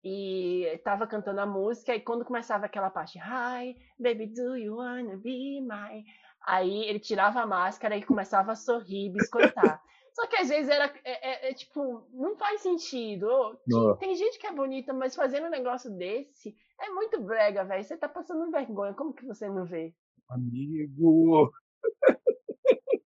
E 0.03 0.81
tava 0.85 1.07
cantando 1.07 1.41
a 1.41 1.47
música, 1.47 1.95
e 1.95 2.01
quando 2.01 2.25
começava 2.25 2.67
aquela 2.67 2.89
parte, 2.89 3.19
Hi, 3.19 3.77
baby, 3.99 4.27
do 4.29 4.57
you 4.57 4.77
wanna 4.77 5.17
be 5.17 5.61
my 5.61 6.05
Aí 6.47 6.85
ele 6.85 6.99
tirava 7.01 7.41
a 7.41 7.47
máscara 7.47 7.97
e 7.97 8.05
começava 8.05 8.53
a 8.53 8.57
sorrir, 8.57 9.11
biscoitar. 9.11 9.83
Só 10.15 10.27
que 10.27 10.37
às 10.37 10.49
vezes 10.49 10.69
era 10.69 10.87
é, 11.05 11.47
é- 11.47 11.51
é, 11.51 11.55
tipo, 11.55 12.09
não 12.13 12.37
faz 12.37 12.61
sentido. 12.61 13.29
Não. 13.67 13.97
Tem 13.99 14.17
gente 14.17 14.39
que 14.39 14.47
é 14.47 14.53
bonita, 14.53 14.93
mas 14.93 15.15
fazendo 15.15 15.47
um 15.47 15.51
negócio 15.51 15.91
desse 15.97 16.57
é 16.81 16.89
muito 16.91 17.21
brega, 17.23 17.65
velho. 17.65 17.85
Você 17.85 17.97
tá 17.97 18.09
passando 18.09 18.51
vergonha. 18.51 18.95
Como 18.95 19.15
que 19.15 19.25
você 19.25 19.49
não 19.49 19.65
vê? 19.65 19.95
Amigo. 20.29 21.53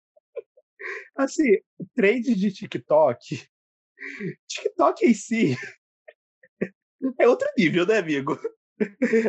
Assim, 1.16 1.58
trend 1.94 2.34
de 2.34 2.52
TikTok. 2.52 3.46
TikTok 4.48 5.06
em 5.06 5.14
si 5.14 5.56
é 7.18 7.28
outro 7.28 7.48
nível, 7.56 7.86
né, 7.86 7.98
amigo? 7.98 8.38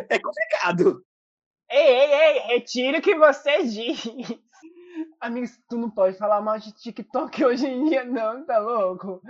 É 0.08 0.18
complicado. 0.18 1.04
Ei, 1.72 1.86
ei, 1.88 2.12
ei, 2.12 2.38
retira 2.48 2.98
o 2.98 3.02
que 3.02 3.14
você 3.14 3.62
diz. 3.64 4.04
Amigos, 5.20 5.52
tu 5.68 5.78
não 5.78 5.88
pode 5.88 6.18
falar 6.18 6.40
mal 6.42 6.58
de 6.58 6.72
TikTok 6.72 7.44
hoje 7.44 7.66
em 7.66 7.84
dia, 7.86 8.04
não, 8.04 8.44
tá 8.44 8.58
louco? 8.58 9.22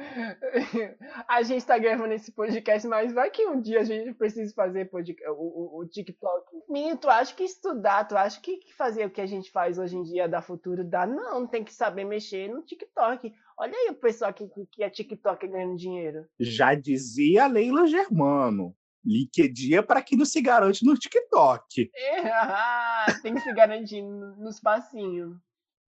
A 1.28 1.42
gente 1.42 1.64
tá 1.64 1.78
gravando 1.78 2.14
esse 2.14 2.33
podcast, 2.33 2.88
mas 2.88 3.12
vai 3.12 3.31
que 3.31 3.46
um 3.46 3.61
dia 3.61 3.81
a 3.81 3.85
gente 3.85 4.12
precisa 4.14 4.52
fazer 4.55 4.90
o, 4.92 5.33
o, 5.33 5.81
o 5.81 5.87
TikTok. 5.87 6.46
Menino, 6.68 6.96
tu 6.96 7.09
acha 7.09 7.35
que 7.35 7.44
estudar, 7.44 8.09
tu 8.09 8.16
acha 8.16 8.40
que 8.40 8.59
fazer 8.76 9.07
o 9.07 9.11
que 9.11 9.20
a 9.20 9.26
gente 9.26 9.50
faz 9.52 9.78
hoje 9.78 9.96
em 9.96 10.02
dia 10.02 10.28
dá 10.28 10.42
futuro? 10.42 10.83
Dá, 10.83 11.07
não, 11.07 11.46
tem 11.46 11.62
que 11.62 11.72
saber 11.72 12.05
mexer 12.05 12.48
no 12.48 12.62
TikTok. 12.62 13.33
Olha 13.59 13.72
aí 13.76 13.90
o 13.90 13.94
pessoal 13.94 14.33
que, 14.33 14.48
que- 14.48 14.66
que 14.72 14.83
é 14.83 14.90
TikTok 14.90 15.46
ganhando 15.46 15.76
dinheiro. 15.76 16.26
Já 16.40 16.74
dizia 16.74 17.44
a 17.44 17.48
Leila 17.48 17.87
Germano. 17.87 18.74
LinkedIn 19.05 19.75
é 19.75 19.83
para 19.83 20.03
quem 20.03 20.17
não 20.17 20.25
se 20.25 20.41
garante 20.41 20.85
no 20.85 20.95
TikTok. 20.95 21.91
Ah, 22.33 23.07
tem 23.23 23.35
que 23.35 23.41
se 23.41 23.53
garantir 23.53 24.03
no- 24.03 24.37
nos 24.37 24.61
passinhos. 24.61 25.37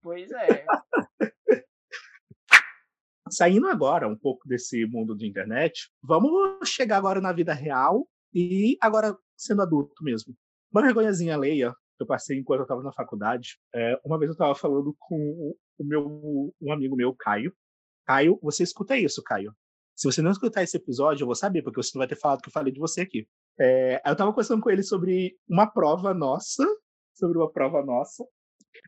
Pois 0.01 0.31
é. 0.31 0.65
Saindo 3.31 3.67
agora 3.67 4.07
um 4.07 4.15
pouco 4.17 4.47
desse 4.47 4.85
mundo 4.85 5.15
de 5.15 5.25
internet, 5.27 5.89
vamos 6.01 6.69
chegar 6.69 6.97
agora 6.97 7.19
na 7.19 7.33
vida 7.33 7.53
real 7.53 8.07
e 8.33 8.77
agora 8.79 9.17
sendo 9.35 9.61
adulto 9.63 10.03
mesmo. 10.03 10.35
Uma 10.71 10.83
vergonhazinha 10.83 11.35
alheia 11.35 11.71
que 11.97 12.03
eu 12.03 12.07
passei 12.07 12.37
enquanto 12.37 12.59
eu 12.59 12.63
estava 12.65 12.83
na 12.83 12.91
faculdade. 12.93 13.57
é, 13.73 13.99
uma 14.05 14.19
vez 14.19 14.29
eu 14.29 14.33
estava 14.33 14.53
falando 14.53 14.95
com 14.99 15.55
o 15.79 15.83
meu 15.83 16.53
um 16.61 16.71
amigo 16.71 16.95
meu, 16.95 17.15
Caio. 17.15 17.53
Caio, 18.05 18.37
você 18.43 18.61
escuta 18.63 18.95
isso, 18.97 19.23
Caio? 19.23 19.55
Se 19.95 20.11
você 20.11 20.21
não 20.21 20.31
escutar 20.31 20.61
esse 20.61 20.75
episódio, 20.75 21.23
eu 21.23 21.25
vou 21.25 21.35
saber, 21.35 21.61
porque 21.61 21.81
você 21.81 21.91
não 21.95 22.01
vai 22.01 22.07
ter 22.07 22.17
falado 22.17 22.41
que 22.41 22.49
eu 22.49 22.53
falei 22.53 22.73
de 22.73 22.79
você 22.79 23.01
aqui. 23.01 23.25
É, 23.57 24.01
eu 24.05 24.15
tava 24.15 24.31
conversando 24.31 24.61
com 24.61 24.69
ele 24.69 24.83
sobre 24.83 25.37
uma 25.47 25.65
prova 25.65 26.13
nossa, 26.13 26.65
sobre 27.13 27.37
uma 27.37 27.49
prova 27.49 27.81
nossa. 27.81 28.23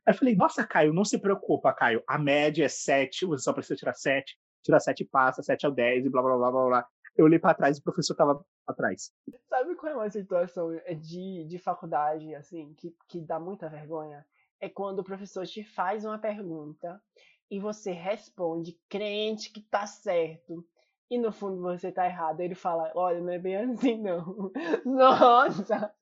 Aí 0.05 0.13
eu 0.13 0.17
falei, 0.17 0.35
nossa, 0.35 0.67
Caio, 0.67 0.93
não 0.93 1.05
se 1.05 1.17
preocupa, 1.17 1.73
Caio. 1.73 2.03
A 2.05 2.17
média 2.17 2.65
é 2.65 2.67
7, 2.67 3.25
você 3.25 3.41
só 3.41 3.53
precisa 3.53 3.77
tirar 3.77 3.93
7. 3.93 4.37
Tira 4.61 4.81
7 4.81 5.03
e 5.03 5.05
passa, 5.05 5.41
7 5.41 5.65
é 5.65 5.69
o 5.69 5.71
10 5.71 6.05
e 6.05 6.09
blá, 6.09 6.21
blá, 6.21 6.35
blá, 6.35 6.51
blá, 6.51 6.65
blá. 6.65 6.87
Eu 7.15 7.23
olhei 7.23 7.39
para 7.39 7.53
trás 7.53 7.77
e 7.77 7.79
o 7.79 7.83
professor 7.83 8.13
tava 8.13 8.45
atrás. 8.67 9.13
Sabe 9.47 9.75
qual 9.75 9.93
é 9.93 9.95
uma 9.95 10.09
situação 10.09 10.69
de, 10.99 11.45
de 11.45 11.57
faculdade, 11.57 12.35
assim, 12.35 12.73
que, 12.73 12.93
que 13.07 13.21
dá 13.21 13.39
muita 13.39 13.69
vergonha? 13.69 14.25
É 14.59 14.67
quando 14.67 14.99
o 14.99 15.03
professor 15.05 15.47
te 15.47 15.63
faz 15.63 16.03
uma 16.03 16.19
pergunta 16.19 17.01
e 17.49 17.61
você 17.61 17.91
responde 17.91 18.77
crente 18.89 19.51
que 19.51 19.61
tá 19.61 19.87
certo 19.87 20.67
e 21.09 21.17
no 21.17 21.31
fundo 21.31 21.61
você 21.61 21.91
tá 21.91 22.05
errado. 22.05 22.41
Ele 22.41 22.55
fala, 22.55 22.91
olha, 22.95 23.19
não 23.21 23.31
é 23.31 23.39
bem 23.39 23.55
assim 23.55 24.01
não. 24.01 24.51
Nossa! 24.85 25.93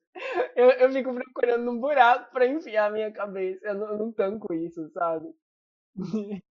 Eu, 0.55 0.71
eu 0.71 0.91
fico 0.91 1.13
procurando 1.13 1.69
um 1.69 1.79
buraco 1.79 2.31
pra 2.31 2.47
enfiar 2.47 2.87
a 2.87 2.91
minha 2.91 3.11
cabeça. 3.11 3.59
Eu 3.65 3.75
não, 3.75 3.87
eu 3.89 3.97
não 3.97 4.11
tanco 4.11 4.53
isso, 4.53 4.89
sabe? 4.89 5.27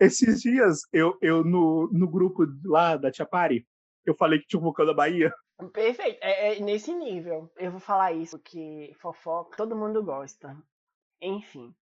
Esses 0.00 0.40
dias, 0.40 0.80
eu, 0.92 1.16
eu 1.20 1.44
no, 1.44 1.88
no 1.92 2.08
grupo 2.08 2.44
lá 2.64 2.96
da 2.96 3.10
Tia 3.10 3.26
Pari, 3.26 3.66
eu 4.04 4.14
falei 4.14 4.40
que 4.40 4.46
tinha 4.46 4.58
um 4.58 4.62
vulcão 4.62 4.84
da 4.84 4.94
Bahia. 4.94 5.32
Perfeito, 5.72 6.18
é, 6.20 6.56
é, 6.56 6.60
nesse 6.60 6.92
nível. 6.92 7.52
Eu 7.56 7.70
vou 7.70 7.80
falar 7.80 8.12
isso, 8.12 8.38
porque 8.38 8.92
fofoca 9.00 9.56
todo 9.56 9.76
mundo 9.76 10.02
gosta. 10.02 10.56
Enfim 11.20 11.72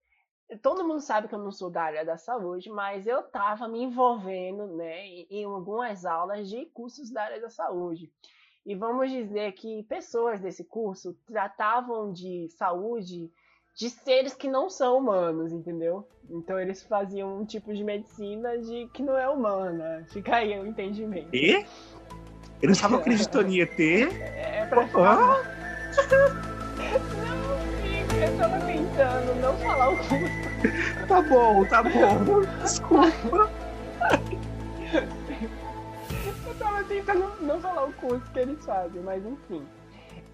todo 0.58 0.86
mundo 0.86 1.00
sabe 1.00 1.28
que 1.28 1.34
eu 1.34 1.38
não 1.38 1.52
sou 1.52 1.70
da 1.70 1.82
área 1.82 2.04
da 2.04 2.16
saúde, 2.16 2.70
mas 2.70 3.06
eu 3.06 3.20
estava 3.20 3.68
me 3.68 3.82
envolvendo 3.82 4.66
né, 4.66 5.06
em 5.30 5.44
algumas 5.44 6.04
aulas 6.04 6.48
de 6.48 6.66
cursos 6.66 7.10
da 7.10 7.22
área 7.22 7.40
da 7.40 7.48
saúde. 7.48 8.10
E 8.64 8.74
vamos 8.74 9.10
dizer 9.10 9.52
que 9.52 9.82
pessoas 9.84 10.40
desse 10.40 10.64
curso 10.64 11.16
tratavam 11.26 12.12
de 12.12 12.48
saúde 12.50 13.30
de 13.74 13.88
seres 13.88 14.34
que 14.34 14.48
não 14.48 14.68
são 14.68 14.98
humanos, 14.98 15.52
entendeu? 15.52 16.06
Então 16.28 16.60
eles 16.60 16.82
faziam 16.82 17.40
um 17.40 17.44
tipo 17.44 17.72
de 17.72 17.82
medicina 17.82 18.58
de 18.58 18.88
que 18.92 19.02
não 19.02 19.16
é 19.16 19.28
humana. 19.28 20.06
Fica 20.10 20.36
aí 20.36 20.58
o 20.58 20.66
entendimento. 20.66 21.34
E? 21.34 21.64
Eles 22.62 22.76
estavam 22.76 22.98
acreditando 22.98 23.48
em 23.48 23.60
ET? 23.60 23.78
É, 24.52 24.66
pra 24.66 24.86
ficar... 24.86 26.40
Tentando 28.90 29.34
não 29.40 29.56
falar 29.58 29.90
o 29.90 29.96
curso. 29.96 30.50
Tá 31.08 31.22
bom, 31.22 31.64
tá 31.64 31.82
bom. 31.82 32.42
Desculpa. 32.62 33.50
Eu 36.46 36.58
tava 36.58 36.84
tentando 36.84 37.42
não 37.42 37.60
falar 37.60 37.86
o 37.86 37.92
curso 37.94 38.30
que 38.32 38.38
eles 38.38 38.64
fazem, 38.64 39.02
mas 39.02 39.24
enfim. 39.24 39.66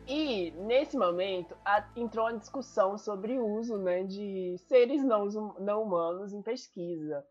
E 0.07 0.53
nesse 0.53 0.97
momento 0.97 1.57
a, 1.65 1.85
entrou 1.97 2.27
a 2.27 2.33
discussão 2.33 2.97
sobre 2.97 3.39
o 3.39 3.47
uso 3.47 3.77
né, 3.79 4.05
de 4.05 4.57
seres 4.69 5.03
não, 5.03 5.27
não 5.59 5.83
humanos 5.83 6.33
em 6.33 6.43
pesquisa. 6.43 7.25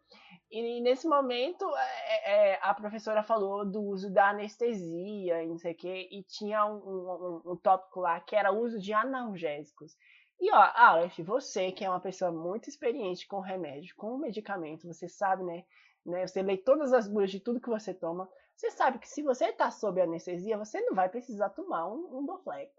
E 0.51 0.81
nesse 0.81 1.07
momento 1.07 1.65
é, 1.75 2.53
é, 2.53 2.59
a 2.61 2.73
professora 2.73 3.23
falou 3.23 3.65
do 3.65 3.81
uso 3.81 4.11
da 4.11 4.29
anestesia 4.29 5.43
e 5.43 5.47
não 5.47 5.57
sei 5.57 5.73
o 5.73 5.75
quê, 5.75 6.07
e 6.11 6.23
tinha 6.23 6.65
um, 6.65 6.77
um, 6.77 7.51
um 7.51 7.55
tópico 7.55 8.01
lá 8.01 8.19
que 8.19 8.35
era 8.35 8.51
o 8.51 8.59
uso 8.59 8.79
de 8.79 8.93
analgésicos. 8.93 9.95
E 10.39 10.51
ó, 10.51 10.71
Aleph, 10.75 11.19
você 11.19 11.71
que 11.71 11.85
é 11.85 11.89
uma 11.89 11.99
pessoa 11.99 12.31
muito 12.31 12.69
experiente 12.69 13.27
com 13.27 13.39
remédio, 13.39 13.95
com 13.95 14.17
medicamento, 14.17 14.87
você 14.87 15.07
sabe, 15.07 15.43
né? 15.43 15.63
né 16.05 16.27
você 16.27 16.41
lê 16.41 16.57
todas 16.57 16.93
as 16.93 17.07
bulas 17.07 17.31
de 17.31 17.39
tudo 17.39 17.61
que 17.61 17.69
você 17.69 17.93
toma. 17.93 18.29
Você 18.55 18.71
sabe 18.71 18.99
que 18.99 19.07
se 19.07 19.21
você 19.21 19.45
está 19.45 19.69
sob 19.71 20.01
anestesia, 20.01 20.57
você 20.57 20.81
não 20.81 20.95
vai 20.95 21.09
precisar 21.09 21.49
tomar 21.49 21.87
um, 21.87 22.19
um 22.19 22.25
Doflex 22.25 22.71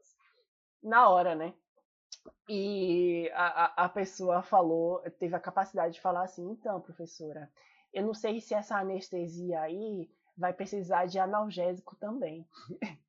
na 0.82 1.08
hora, 1.08 1.34
né? 1.34 1.54
E 2.48 3.30
a, 3.34 3.64
a, 3.64 3.84
a 3.84 3.88
pessoa 3.88 4.42
falou, 4.42 5.00
teve 5.18 5.34
a 5.34 5.40
capacidade 5.40 5.94
de 5.94 6.00
falar 6.00 6.24
assim: 6.24 6.48
então, 6.50 6.80
professora, 6.80 7.50
eu 7.92 8.04
não 8.04 8.14
sei 8.14 8.40
se 8.40 8.54
essa 8.54 8.78
anestesia 8.78 9.60
aí 9.60 10.08
vai 10.36 10.52
precisar 10.52 11.06
de 11.06 11.18
analgésico 11.18 11.96
também. 11.96 12.46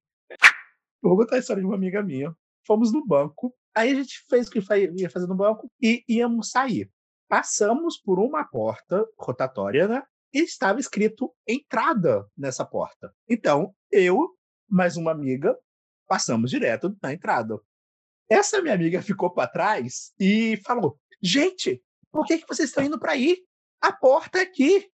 Vou 1.02 1.16
contar 1.16 1.36
a 1.36 1.40
história 1.40 1.62
de 1.62 1.68
uma 1.68 1.76
amiga 1.76 2.02
minha. 2.02 2.36
Fomos 2.68 2.92
no 2.92 3.06
banco 3.06 3.56
Aí 3.78 3.92
a 3.92 3.94
gente 3.94 4.26
fez 4.28 4.48
o 4.48 4.52
que 4.52 4.60
ia 4.96 5.08
fazer 5.08 5.28
no 5.28 5.36
banco 5.36 5.72
e 5.80 6.04
íamos 6.10 6.50
sair. 6.50 6.92
Passamos 7.30 8.02
por 8.02 8.18
uma 8.18 8.44
porta 8.44 9.08
rotatória, 9.16 9.88
né? 9.88 10.02
E 10.34 10.40
estava 10.40 10.80
escrito 10.80 11.32
entrada 11.48 12.26
nessa 12.36 12.66
porta. 12.66 13.14
Então, 13.30 13.72
eu, 13.92 14.36
mais 14.68 14.98
uma 14.98 15.12
amiga, 15.12 15.56
passamos 16.08 16.50
direto 16.50 16.98
na 17.04 17.14
entrada. 17.14 17.60
Essa 18.28 18.64
minha 18.64 18.74
amiga 18.74 19.00
ficou 19.04 19.32
para 19.32 19.48
trás 19.48 20.12
e 20.20 20.60
falou: 20.66 20.98
Gente, 21.22 21.80
por 22.12 22.26
que, 22.26 22.40
que 22.40 22.48
vocês 22.48 22.70
estão 22.70 22.84
indo 22.84 22.98
para 22.98 23.12
aí? 23.12 23.38
A 23.80 23.94
porta 23.94 24.40
é 24.40 24.42
aqui. 24.42 24.90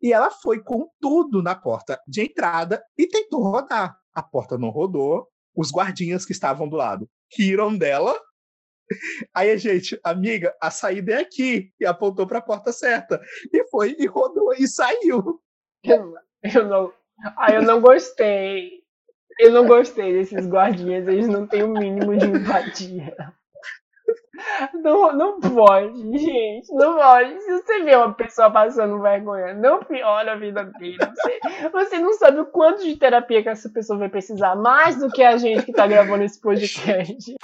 E 0.00 0.12
ela 0.12 0.30
foi 0.30 0.62
com 0.62 0.88
tudo 1.00 1.42
na 1.42 1.56
porta 1.56 2.00
de 2.06 2.22
entrada 2.22 2.80
e 2.96 3.08
tentou 3.08 3.42
rodar. 3.42 3.98
A 4.14 4.22
porta 4.22 4.56
não 4.56 4.70
rodou. 4.70 5.28
Os 5.56 5.72
guardinhas 5.72 6.24
que 6.24 6.30
estavam 6.30 6.68
do 6.68 6.76
lado 6.76 7.10
riram 7.36 7.76
dela 7.76 8.18
Aí 9.34 9.50
a 9.50 9.56
gente, 9.56 9.98
amiga, 10.02 10.54
a 10.60 10.70
saída 10.70 11.12
é 11.14 11.20
aqui. 11.20 11.72
E 11.80 11.86
apontou 11.86 12.26
para 12.26 12.38
a 12.38 12.42
porta 12.42 12.72
certa. 12.72 13.20
E 13.52 13.64
foi, 13.68 13.96
e 13.98 14.06
rodou 14.06 14.52
e 14.54 14.66
saiu. 14.66 15.40
Eu, 16.42 16.66
não. 16.66 16.92
Ah, 17.36 17.52
eu 17.52 17.62
não 17.62 17.80
gostei. 17.80 18.82
Eu 19.38 19.52
não 19.52 19.66
gostei 19.66 20.12
desses 20.12 20.48
guardinhas, 20.48 21.06
eles 21.06 21.28
não 21.28 21.46
têm 21.46 21.62
o 21.62 21.68
mínimo 21.68 22.16
de 22.16 22.26
empatia. 22.26 23.14
Não, 24.74 25.12
não 25.12 25.40
pode, 25.40 26.18
gente, 26.18 26.72
não 26.74 26.96
pode. 26.96 27.40
Se 27.40 27.52
você 27.52 27.82
vê 27.82 27.96
uma 27.96 28.12
pessoa 28.14 28.50
passando 28.50 29.00
vergonha, 29.00 29.54
não 29.54 29.80
piora 29.80 30.32
a 30.32 30.36
vida 30.36 30.64
dele. 30.64 30.98
Você, 30.98 31.70
você 31.70 31.98
não 31.98 32.12
sabe 32.14 32.40
o 32.40 32.46
quanto 32.46 32.82
de 32.82 32.96
terapia 32.96 33.42
que 33.42 33.48
essa 33.48 33.68
pessoa 33.68 33.98
vai 33.98 34.08
precisar, 34.08 34.56
mais 34.56 34.96
do 34.96 35.10
que 35.10 35.22
a 35.22 35.36
gente 35.36 35.64
que 35.64 35.72
tá 35.72 35.86
gravando 35.86 36.24
esse 36.24 36.40
podcast 36.40 37.36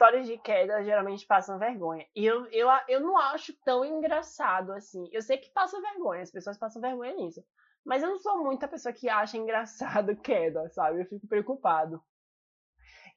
histórias 0.00 0.26
de 0.26 0.38
queda 0.38 0.82
geralmente 0.82 1.26
passam 1.26 1.58
vergonha. 1.58 2.06
E 2.16 2.24
eu, 2.24 2.46
eu, 2.46 2.68
eu 2.88 3.00
não 3.00 3.18
acho 3.18 3.52
tão 3.62 3.84
engraçado 3.84 4.72
assim. 4.72 5.06
Eu 5.12 5.20
sei 5.20 5.36
que 5.36 5.50
passa 5.50 5.78
vergonha, 5.78 6.22
as 6.22 6.30
pessoas 6.30 6.56
passam 6.56 6.80
vergonha 6.80 7.14
nisso. 7.14 7.44
Mas 7.84 8.02
eu 8.02 8.08
não 8.08 8.18
sou 8.18 8.42
muita 8.42 8.66
pessoa 8.66 8.94
que 8.94 9.10
acha 9.10 9.36
engraçado 9.36 10.16
queda, 10.16 10.68
sabe? 10.70 11.02
Eu 11.02 11.06
fico 11.06 11.26
preocupado. 11.28 12.02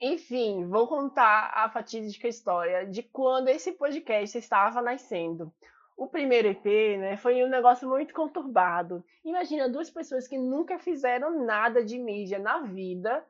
Enfim, 0.02 0.66
vou 0.68 0.88
contar 0.88 1.52
a 1.56 1.70
fatídica 1.70 2.28
história 2.28 2.86
de 2.86 3.04
quando 3.04 3.48
esse 3.48 3.72
podcast 3.74 4.38
estava 4.38 4.82
nascendo. 4.82 5.52
O 5.96 6.08
primeiro 6.08 6.48
EP, 6.48 6.66
né, 7.00 7.18
foi 7.18 7.44
um 7.44 7.50
negócio 7.50 7.88
muito 7.88 8.14
conturbado. 8.14 9.04
Imagina 9.24 9.70
duas 9.70 9.90
pessoas 9.90 10.28
que 10.28 10.38
nunca 10.38 10.80
fizeram 10.80 11.46
nada 11.46 11.84
de 11.84 12.00
mídia 12.00 12.40
na 12.40 12.62
vida 12.62 13.24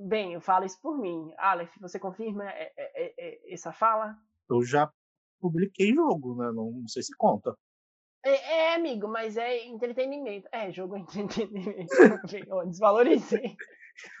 Bem, 0.00 0.34
eu 0.34 0.40
falo 0.40 0.64
isso 0.64 0.80
por 0.80 0.96
mim. 0.96 1.34
Aleph, 1.36 1.74
você 1.80 1.98
confirma 1.98 2.48
é, 2.48 2.72
é, 2.76 3.14
é, 3.18 3.52
essa 3.52 3.72
fala? 3.72 4.16
Eu 4.48 4.62
já 4.62 4.88
publiquei 5.40 5.92
jogo, 5.92 6.36
né? 6.36 6.52
Não, 6.52 6.86
sei 6.86 7.02
se 7.02 7.16
conta. 7.16 7.52
É, 8.24 8.30
é, 8.30 8.74
amigo, 8.76 9.08
mas 9.08 9.36
é 9.36 9.66
entretenimento. 9.66 10.48
É, 10.52 10.70
jogo 10.70 10.94
é 10.96 11.00
entretenimento. 11.00 11.92
desvalorizei. 12.68 13.56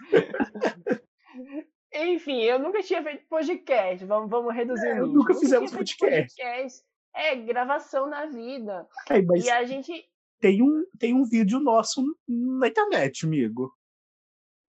Enfim, 2.06 2.42
eu 2.42 2.58
nunca 2.58 2.82
tinha 2.82 3.02
feito 3.02 3.26
podcast. 3.28 4.04
Vamos, 4.04 4.30
vamos 4.30 4.54
reduzir 4.54 4.88
é, 4.88 5.02
o 5.02 5.06
Nunca 5.06 5.34
fizemos 5.34 5.72
podcast. 5.72 6.34
podcast. 6.36 6.82
É, 7.14 7.34
gravação 7.34 8.08
na 8.08 8.26
vida. 8.26 8.86
É, 9.10 9.18
e 9.18 9.50
a 9.50 9.64
gente. 9.64 9.92
Tem 10.40 10.62
um, 10.62 10.84
tem 10.98 11.12
um 11.12 11.24
vídeo 11.24 11.58
nosso 11.58 12.00
na 12.28 12.68
internet, 12.68 13.26
amigo. 13.26 13.74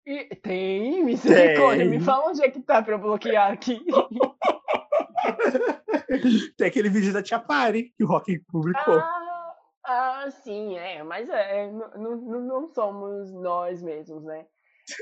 E 0.05 0.25
tem 0.37 1.03
misericórdia, 1.03 1.85
me 1.85 1.99
fala 1.99 2.29
onde 2.29 2.43
é 2.43 2.49
que 2.49 2.59
tá 2.59 2.81
pra 2.81 2.95
eu 2.95 2.99
bloquear 2.99 3.51
aqui. 3.51 3.79
tem 6.57 6.67
aquele 6.67 6.89
vídeo 6.89 7.13
da 7.13 7.21
Tia 7.21 7.37
Pari 7.37 7.93
que 7.95 8.03
o 8.03 8.07
Rock 8.07 8.39
publicou. 8.51 8.95
Ah, 8.95 9.55
ah, 9.85 10.31
sim, 10.31 10.75
é, 10.77 11.03
mas 11.03 11.29
é, 11.29 11.71
não, 11.71 12.17
não, 12.17 12.41
não 12.41 12.67
somos 12.73 13.31
nós 13.33 13.83
mesmos, 13.83 14.23
né? 14.23 14.47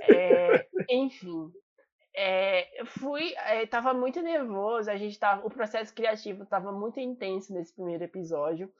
É, 0.10 0.68
enfim, 0.92 1.50
é, 2.19 2.84
fui, 2.84 3.32
é, 3.36 3.67
tava 3.67 3.93
muito 3.93 4.19
nervoso, 4.23 4.89
a 4.89 4.97
gente 4.97 5.19
tava, 5.19 5.45
o 5.45 5.51
processo 5.51 5.93
criativo 5.93 6.47
tava 6.47 6.71
muito 6.71 6.99
intenso 6.99 7.53
nesse 7.53 7.71
primeiro 7.71 8.03
episódio. 8.03 8.73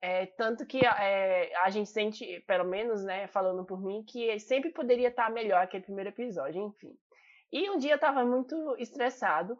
É, 0.00 0.24
tanto 0.24 0.64
que 0.64 0.78
é, 0.86 1.54
a 1.58 1.68
gente 1.68 1.90
sente, 1.90 2.42
pelo 2.46 2.64
menos, 2.64 3.04
né, 3.04 3.26
falando 3.26 3.62
por 3.62 3.78
mim, 3.78 4.02
que 4.04 4.38
sempre 4.40 4.70
poderia 4.70 5.08
estar 5.08 5.30
melhor 5.30 5.62
aquele 5.62 5.82
primeiro 5.82 6.08
episódio, 6.08 6.62
enfim. 6.62 6.96
E 7.52 7.68
um 7.68 7.76
dia 7.76 7.92
eu 7.92 7.96
estava 7.96 8.24
muito 8.24 8.74
estressado 8.78 9.58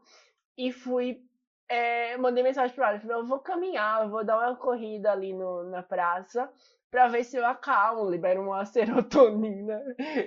e 0.56 0.72
fui 0.72 1.22
é, 1.68 2.16
mandei 2.16 2.42
mensagem 2.42 2.74
pro 2.74 2.82
Aleph, 2.82 3.04
eu 3.04 3.26
vou 3.26 3.40
caminhar, 3.40 4.02
eu 4.02 4.08
vou 4.08 4.24
dar 4.24 4.38
uma 4.38 4.56
corrida 4.56 5.12
ali 5.12 5.34
no, 5.34 5.64
na 5.64 5.82
praça 5.82 6.50
para 6.90 7.08
ver 7.08 7.24
se 7.24 7.36
eu 7.36 7.44
acalmo, 7.44 8.08
libero 8.08 8.40
uma 8.40 8.64
serotonina 8.66 9.82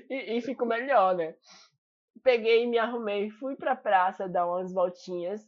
e, 0.07 0.37
e 0.37 0.41
fico 0.41 0.67
melhor, 0.67 1.15
né? 1.15 1.33
Peguei, 2.23 2.67
me 2.67 2.77
arrumei, 2.77 3.29
fui 3.29 3.55
pra 3.55 3.75
praça 3.75 4.29
dar 4.29 4.47
umas 4.47 4.71
voltinhas. 4.71 5.47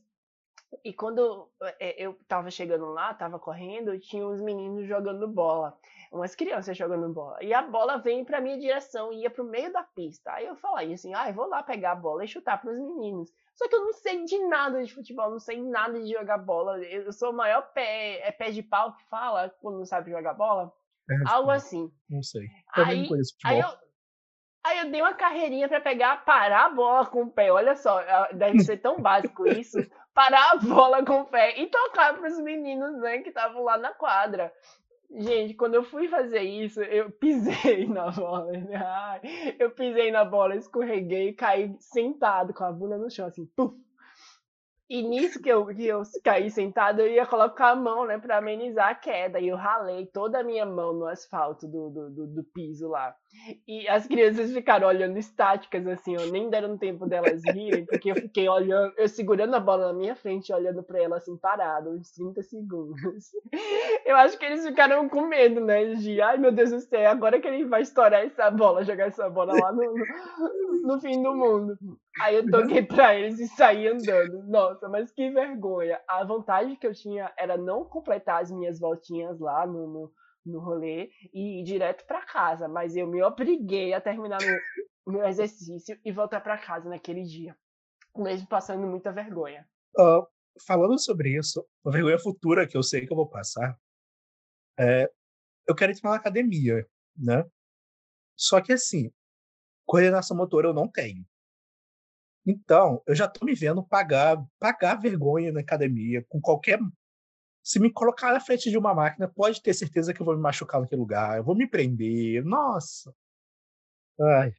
E 0.83 0.91
quando 0.91 1.49
é, 1.79 2.03
eu 2.03 2.17
tava 2.27 2.49
chegando 2.49 2.85
lá, 2.91 3.13
tava 3.13 3.37
correndo, 3.37 3.99
tinha 3.99 4.27
uns 4.27 4.41
meninos 4.41 4.87
jogando 4.87 5.27
bola 5.27 5.77
umas 6.13 6.35
crianças 6.35 6.77
jogando 6.77 7.11
bola. 7.11 7.43
E 7.43 7.53
a 7.53 7.61
bola 7.61 7.97
vem 7.97 8.23
pra 8.23 8.39
minha 8.39 8.57
direção 8.57 9.11
e 9.11 9.21
ia 9.21 9.29
pro 9.29 9.43
meio 9.43 9.73
da 9.73 9.83
pista. 9.83 10.31
Aí 10.31 10.45
eu 10.45 10.55
falei 10.55 10.93
assim, 10.93 11.13
ah, 11.13 11.27
eu 11.27 11.33
vou 11.33 11.47
lá 11.47 11.63
pegar 11.63 11.93
a 11.93 11.95
bola 11.95 12.23
e 12.23 12.27
chutar 12.27 12.61
pros 12.61 12.77
meninos. 12.77 13.31
Só 13.55 13.67
que 13.67 13.75
eu 13.75 13.83
não 13.83 13.93
sei 13.93 14.23
de 14.23 14.37
nada 14.47 14.83
de 14.83 14.93
futebol, 14.93 15.31
não 15.31 15.39
sei 15.39 15.61
nada 15.61 15.99
de 15.99 16.11
jogar 16.11 16.37
bola. 16.37 16.77
Eu 16.83 17.11
sou 17.11 17.31
o 17.31 17.35
maior 17.35 17.73
pé, 17.73 18.19
é 18.27 18.31
pé 18.31 18.51
de 18.51 18.61
pau 18.61 18.95
que 18.95 19.03
fala 19.09 19.49
quando 19.59 19.79
não 19.79 19.85
sabe 19.85 20.11
jogar 20.11 20.35
bola. 20.35 20.71
É, 21.09 21.15
Algo 21.27 21.49
assim. 21.49 21.91
Não 22.09 22.21
sei. 22.21 22.47
Também 22.73 23.01
aí, 23.01 23.07
conheço 23.07 23.33
futebol. 23.33 23.51
Aí 23.51 23.59
eu, 23.59 23.82
aí 24.63 24.79
eu 24.79 24.91
dei 24.91 25.01
uma 25.01 25.13
carreirinha 25.13 25.67
para 25.67 25.81
pegar, 25.81 26.23
parar 26.23 26.65
a 26.65 26.69
bola 26.69 27.05
com 27.05 27.23
o 27.23 27.29
pé. 27.29 27.51
Olha 27.51 27.75
só, 27.75 28.01
deve 28.33 28.59
ser 28.59 28.77
tão 28.77 28.99
básico 28.99 29.47
isso. 29.47 29.77
Parar 30.13 30.51
a 30.51 30.57
bola 30.57 31.03
com 31.03 31.21
o 31.21 31.25
pé 31.25 31.59
e 31.59 31.65
tocar 31.65 32.15
pros 32.15 32.39
meninos, 32.39 32.99
né, 32.99 33.17
que 33.17 33.29
estavam 33.29 33.63
lá 33.63 33.79
na 33.79 33.91
quadra. 33.91 34.53
Gente, 35.09 35.55
quando 35.55 35.73
eu 35.73 35.83
fui 35.83 36.07
fazer 36.07 36.41
isso, 36.41 36.81
eu 36.81 37.09
pisei 37.09 37.85
na 37.89 38.11
bola. 38.11 38.51
Né? 38.51 39.55
eu 39.57 39.71
pisei 39.71 40.11
na 40.11 40.23
bola, 40.23 40.55
escorreguei 40.55 41.29
e 41.29 41.33
caí 41.33 41.75
sentado 41.79 42.53
com 42.53 42.63
a 42.63 42.71
bunda 42.71 42.97
no 42.97 43.09
chão, 43.09 43.25
assim, 43.25 43.45
puf. 43.55 43.75
E 44.93 45.01
nisso 45.01 45.41
que 45.41 45.49
eu, 45.49 45.65
que 45.65 45.87
eu 45.87 46.03
caí 46.23 46.51
sentado, 46.51 47.01
eu 47.01 47.07
ia 47.07 47.25
colocar 47.25 47.69
a 47.71 47.75
mão, 47.75 48.05
né, 48.05 48.19
pra 48.19 48.37
amenizar 48.37 48.89
a 48.89 48.93
queda. 48.93 49.39
E 49.39 49.47
eu 49.47 49.55
ralei 49.55 50.05
toda 50.05 50.39
a 50.39 50.43
minha 50.43 50.67
mão 50.67 50.93
no 50.93 51.07
asfalto 51.07 51.67
do, 51.67 51.89
do, 51.89 52.09
do, 52.11 52.27
do 52.27 52.43
piso 52.43 52.89
lá. 52.89 53.15
E 53.67 53.87
as 53.87 54.05
crianças 54.05 54.53
ficaram 54.53 54.87
olhando 54.87 55.17
estáticas, 55.17 55.87
assim, 55.87 56.15
ó, 56.15 56.27
nem 56.27 56.47
deram 56.47 56.77
tempo 56.77 57.07
delas 57.07 57.41
rirem, 57.51 57.87
porque 57.87 58.11
eu 58.11 58.15
fiquei 58.15 58.47
olhando, 58.47 58.93
eu 58.95 59.09
segurando 59.09 59.55
a 59.55 59.59
bola 59.59 59.87
na 59.87 59.97
minha 59.97 60.15
frente, 60.15 60.53
olhando 60.53 60.83
pra 60.83 61.01
ela 61.01 61.17
assim, 61.17 61.35
parado, 61.37 61.89
uns 61.89 62.11
30 62.11 62.43
segundos. 62.43 63.31
Eu 64.05 64.15
acho 64.17 64.37
que 64.37 64.45
eles 64.45 64.63
ficaram 64.63 65.09
com 65.09 65.21
medo, 65.21 65.59
né, 65.59 65.95
de, 65.95 66.21
ai 66.21 66.37
meu 66.37 66.51
Deus 66.51 66.69
do 66.69 66.79
céu, 66.81 67.09
agora 67.09 67.39
que 67.39 67.47
ele 67.47 67.65
vai 67.65 67.81
estourar 67.81 68.23
essa 68.23 68.51
bola, 68.51 68.83
jogar 68.83 69.07
essa 69.07 69.27
bola 69.27 69.53
lá 69.53 69.71
no, 69.71 69.93
no 70.83 70.99
fim 70.99 71.23
do 71.23 71.33
mundo. 71.33 71.77
Aí 72.19 72.35
eu 72.35 72.49
toquei 72.49 72.83
pra 72.85 73.15
eles 73.15 73.39
e 73.39 73.47
saí 73.47 73.87
andando. 73.87 74.43
Nossa, 74.43 74.87
mas 74.89 75.11
que 75.11 75.29
vergonha. 75.29 75.99
A 76.07 76.23
vontade 76.23 76.75
que 76.75 76.85
eu 76.85 76.93
tinha 76.93 77.33
era 77.37 77.57
não 77.57 77.85
completar 77.85 78.41
as 78.41 78.51
minhas 78.51 78.79
voltinhas 78.79 79.39
lá 79.39 79.65
no, 79.65 79.87
no 79.87 80.13
no 80.45 80.59
rolê 80.59 81.09
e 81.33 81.59
ir 81.59 81.63
direto 81.63 82.05
para 82.05 82.25
casa, 82.25 82.67
mas 82.67 82.95
eu 82.95 83.07
me 83.07 83.21
obriguei 83.23 83.93
a 83.93 84.01
terminar 84.01 84.39
o 85.05 85.11
meu 85.11 85.25
exercício 85.27 85.99
e 86.03 86.11
voltar 86.11 86.41
para 86.41 86.57
casa 86.57 86.89
naquele 86.89 87.23
dia, 87.23 87.57
mesmo 88.15 88.47
passando 88.47 88.85
muita 88.85 89.11
vergonha. 89.11 89.67
Uh, 89.97 90.25
falando 90.65 90.99
sobre 90.99 91.37
isso, 91.37 91.65
a 91.85 91.91
vergonha 91.91 92.19
futura 92.19 92.67
que 92.67 92.77
eu 92.77 92.83
sei 92.83 93.05
que 93.05 93.13
eu 93.13 93.17
vou 93.17 93.29
passar, 93.29 93.77
é, 94.77 95.09
eu 95.67 95.75
quero 95.75 95.91
entrar 95.91 96.11
na 96.11 96.17
academia, 96.17 96.87
né? 97.15 97.43
Só 98.35 98.59
que 98.59 98.73
assim, 98.73 99.11
coordenação 99.85 100.35
motora 100.35 100.67
eu 100.69 100.73
não 100.73 100.89
tenho. 100.89 101.25
Então, 102.45 103.01
eu 103.07 103.15
já 103.15 103.27
tô 103.27 103.45
me 103.45 103.55
vendo 103.55 103.83
pagar, 103.83 104.43
pagar 104.59 104.95
vergonha 104.95 105.51
na 105.51 105.61
academia 105.61 106.25
com 106.27 106.41
qualquer 106.41 106.79
se 107.63 107.79
me 107.79 107.89
colocar 107.89 108.33
na 108.33 108.41
frente 108.41 108.69
de 108.69 108.77
uma 108.77 108.93
máquina, 108.93 109.27
pode 109.27 109.61
ter 109.61 109.73
certeza 109.73 110.13
que 110.13 110.21
eu 110.21 110.25
vou 110.25 110.35
me 110.35 110.41
machucar 110.41 110.81
naquele 110.81 110.99
lugar, 110.99 111.37
eu 111.37 111.43
vou 111.43 111.55
me 111.55 111.65
prender. 111.65 112.43
Nossa. 112.43 113.15
Ai. 114.19 114.53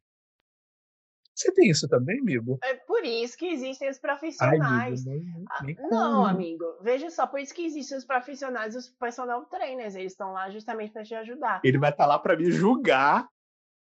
Você 1.35 1.53
tem 1.53 1.69
isso 1.69 1.87
também, 1.87 2.19
amigo? 2.19 2.57
É 2.63 2.73
por 2.73 3.03
isso 3.03 3.37
que 3.37 3.45
existem 3.45 3.89
os 3.89 3.99
profissionais. 3.99 5.05
Ai, 5.05 5.13
amigo, 5.59 5.81
ah, 5.83 5.87
não, 5.91 6.11
não, 6.11 6.25
amigo. 6.25 6.63
Veja 6.81 7.09
só, 7.09 7.27
por 7.27 7.39
isso 7.39 7.53
que 7.53 7.65
existem 7.65 7.97
os 7.97 8.05
profissionais, 8.05 8.75
os 8.75 8.89
personal 8.89 9.45
trainers. 9.45 9.95
Eles 9.95 10.13
estão 10.13 10.31
lá 10.31 10.49
justamente 10.49 10.93
para 10.93 11.03
te 11.03 11.13
ajudar. 11.13 11.61
Ele 11.63 11.77
vai 11.77 11.91
estar 11.91 12.05
tá 12.05 12.09
lá 12.09 12.17
para 12.17 12.37
me 12.37 12.49
julgar 12.49 13.27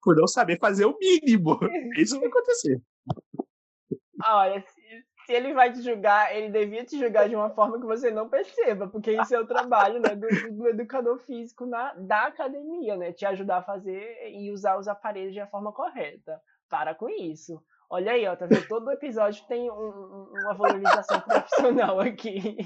por 0.00 0.16
não 0.16 0.28
saber 0.28 0.58
fazer 0.58 0.86
o 0.86 0.96
mínimo. 0.96 1.58
Isso 1.98 2.18
vai 2.18 2.28
acontecer. 2.28 2.80
Olha, 4.24 4.64
se 5.26 5.32
ele 5.32 5.54
vai 5.54 5.72
te 5.72 5.82
julgar, 5.82 6.34
ele 6.34 6.50
devia 6.50 6.84
te 6.84 6.98
julgar 6.98 7.28
de 7.28 7.36
uma 7.36 7.50
forma 7.50 7.78
que 7.78 7.86
você 7.86 8.10
não 8.10 8.28
perceba, 8.28 8.88
porque 8.88 9.12
isso 9.12 9.34
é 9.34 9.40
o 9.40 9.46
trabalho 9.46 10.00
né, 10.00 10.14
do, 10.14 10.26
do, 10.52 10.68
educador 10.68 11.18
físico 11.18 11.66
na, 11.66 11.94
da 11.94 12.26
academia, 12.26 12.96
né? 12.96 13.12
Te 13.12 13.24
ajudar 13.26 13.58
a 13.58 13.62
fazer 13.62 14.30
e 14.32 14.50
usar 14.50 14.76
os 14.76 14.88
aparelhos 14.88 15.32
de 15.32 15.46
forma 15.46 15.72
correta. 15.72 16.40
Para 16.68 16.94
com 16.94 17.08
isso. 17.08 17.62
Olha 17.88 18.12
aí, 18.12 18.26
ó, 18.26 18.36
tá 18.36 18.46
vendo? 18.46 18.66
Todo 18.68 18.90
episódio 18.90 19.44
tem 19.46 19.70
um, 19.70 20.28
uma 20.32 20.54
valorização 20.54 21.20
profissional 21.22 22.00
aqui. 22.00 22.56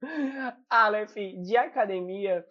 Aleph, 0.70 1.14
de 1.14 1.56
academia, 1.56 2.44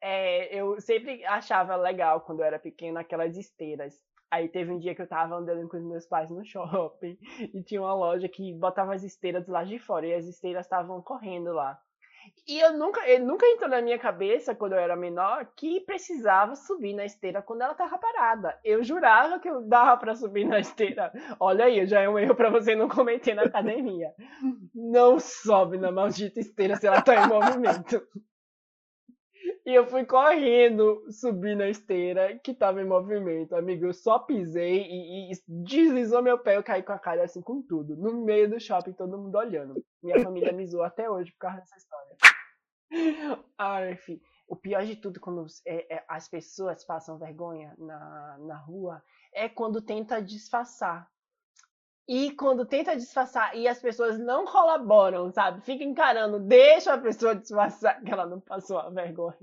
é, 0.00 0.54
eu 0.54 0.80
sempre 0.80 1.24
achava 1.24 1.74
legal 1.76 2.20
quando 2.20 2.40
eu 2.40 2.44
era 2.44 2.58
pequena 2.58 3.00
aquelas 3.00 3.36
esteiras 3.36 4.00
Aí 4.30 4.48
teve 4.48 4.70
um 4.70 4.78
dia 4.78 4.94
que 4.94 5.02
eu 5.02 5.06
tava 5.06 5.36
andando 5.36 5.68
com 5.68 5.76
os 5.76 5.84
meus 5.84 6.06
pais 6.06 6.30
no 6.30 6.44
shopping 6.46 7.18
e 7.54 7.62
tinha 7.62 7.80
uma 7.80 7.94
loja 7.94 8.28
que 8.28 8.52
botava 8.52 8.94
as 8.94 9.02
esteiras 9.02 9.46
do 9.46 9.52
lado 9.52 9.68
de 9.68 9.78
fora 9.78 10.06
e 10.06 10.14
as 10.14 10.26
esteiras 10.26 10.66
estavam 10.66 11.00
correndo 11.02 11.52
lá. 11.52 11.78
E 12.46 12.58
eu 12.60 12.76
nunca, 12.76 13.06
eu 13.08 13.20
nunca 13.24 13.46
entrou 13.46 13.68
na 13.68 13.80
minha 13.80 13.98
cabeça, 13.98 14.54
quando 14.54 14.72
eu 14.72 14.78
era 14.78 14.96
menor, 14.96 15.46
que 15.56 15.80
precisava 15.80 16.54
subir 16.54 16.94
na 16.94 17.04
esteira 17.04 17.42
quando 17.42 17.62
ela 17.62 17.74
tava 17.74 17.98
parada. 17.98 18.58
Eu 18.64 18.82
jurava 18.82 19.38
que 19.38 19.48
eu 19.48 19.62
dava 19.62 19.96
para 19.98 20.14
subir 20.14 20.44
na 20.46 20.58
esteira. 20.58 21.12
Olha 21.38 21.66
aí, 21.66 21.86
já 21.86 22.00
é 22.00 22.08
um 22.08 22.18
erro 22.18 22.34
para 22.34 22.50
você 22.50 22.74
não 22.74 22.88
cometer 22.88 23.34
na 23.34 23.42
academia. 23.42 24.12
Não 24.74 25.18
sobe 25.18 25.76
na 25.76 25.90
maldita 25.90 26.40
esteira 26.40 26.76
se 26.76 26.86
ela 26.86 27.02
tá 27.02 27.14
em 27.14 27.28
movimento. 27.28 28.00
E 29.68 29.74
eu 29.74 29.86
fui 29.86 30.02
correndo 30.06 31.04
subir 31.12 31.54
na 31.54 31.68
esteira 31.68 32.38
que 32.38 32.54
tava 32.54 32.80
em 32.80 32.86
movimento, 32.86 33.54
amigo. 33.54 33.84
Eu 33.84 33.92
só 33.92 34.18
pisei 34.18 34.80
e, 34.80 35.30
e 35.30 35.36
deslizou 35.46 36.22
meu 36.22 36.38
pé. 36.38 36.56
Eu 36.56 36.62
caí 36.62 36.82
com 36.82 36.92
a 36.92 36.98
cara 36.98 37.24
assim 37.24 37.42
com 37.42 37.60
tudo. 37.60 37.94
No 37.94 38.24
meio 38.24 38.48
do 38.48 38.58
shopping, 38.58 38.94
todo 38.94 39.18
mundo 39.18 39.36
olhando. 39.36 39.74
Minha 40.02 40.24
família 40.24 40.54
me 40.54 40.66
zoou 40.66 40.84
até 40.84 41.10
hoje 41.10 41.30
por 41.32 41.40
causa 41.40 41.58
dessa 41.58 41.76
história. 41.76 42.16
Ah, 43.58 43.90
enfim. 43.90 44.18
O 44.48 44.56
pior 44.56 44.86
de 44.86 44.96
tudo, 44.96 45.20
quando 45.20 45.44
é, 45.66 45.96
é, 45.96 46.04
as 46.08 46.26
pessoas 46.26 46.82
passam 46.82 47.18
vergonha 47.18 47.74
na, 47.76 48.38
na 48.38 48.56
rua, 48.56 49.02
é 49.34 49.50
quando 49.50 49.82
tenta 49.82 50.22
disfarçar. 50.22 51.06
E 52.08 52.30
quando 52.30 52.64
tenta 52.64 52.96
disfarçar 52.96 53.54
e 53.54 53.68
as 53.68 53.78
pessoas 53.78 54.18
não 54.18 54.46
colaboram, 54.46 55.30
sabe? 55.30 55.60
Fica 55.60 55.84
encarando, 55.84 56.40
deixa 56.40 56.94
a 56.94 56.98
pessoa 56.98 57.34
disfarçar 57.34 58.00
que 58.02 58.10
ela 58.10 58.24
não 58.24 58.40
passou 58.40 58.78
a 58.78 58.88
vergonha. 58.88 59.36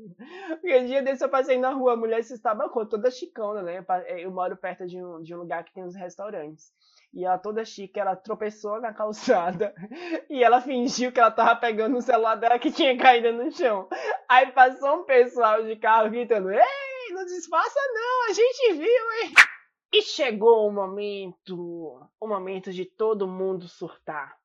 Porque 0.50 0.80
um 0.80 0.86
dia 0.88 1.04
desse 1.04 1.24
eu 1.24 1.30
passei 1.30 1.60
na 1.60 1.70
rua, 1.70 1.94
a 1.94 1.96
mulher 1.96 2.24
se 2.24 2.34
estabacou, 2.34 2.84
toda 2.88 3.12
chicona, 3.12 3.62
né? 3.62 3.86
Eu 4.18 4.32
moro 4.32 4.58
perto 4.58 4.88
de 4.88 5.00
um, 5.00 5.22
de 5.22 5.36
um 5.36 5.38
lugar 5.38 5.64
que 5.64 5.76
tem 5.76 5.84
uns 5.84 5.96
restaurantes. 5.96 6.74
E 7.14 7.24
ela 7.24 7.38
toda 7.38 7.64
chique, 7.64 8.00
ela 8.00 8.16
tropeçou 8.16 8.82
na 8.82 8.92
calçada 8.92 9.72
e 10.28 10.44
ela 10.44 10.60
fingiu 10.60 11.12
que 11.12 11.20
ela 11.20 11.30
tava 11.30 11.56
pegando 11.58 11.96
o 11.96 12.02
celular 12.02 12.34
dela 12.34 12.58
que 12.58 12.72
tinha 12.72 12.98
caído 12.98 13.32
no 13.32 13.52
chão. 13.52 13.88
Aí 14.28 14.52
passou 14.52 15.02
um 15.02 15.04
pessoal 15.04 15.62
de 15.62 15.76
carro 15.76 16.10
gritando: 16.10 16.50
Ei, 16.50 17.14
não 17.14 17.24
disfarça 17.26 17.80
não, 17.94 18.30
a 18.32 18.34
gente 18.34 18.74
viu, 18.74 18.86
hein? 18.88 19.55
E 19.96 20.02
chegou 20.02 20.68
o 20.68 20.74
momento, 20.74 22.10
o 22.20 22.28
momento 22.28 22.70
de 22.74 22.84
todo 22.84 23.26
mundo 23.26 23.66
surtar. 23.66 24.36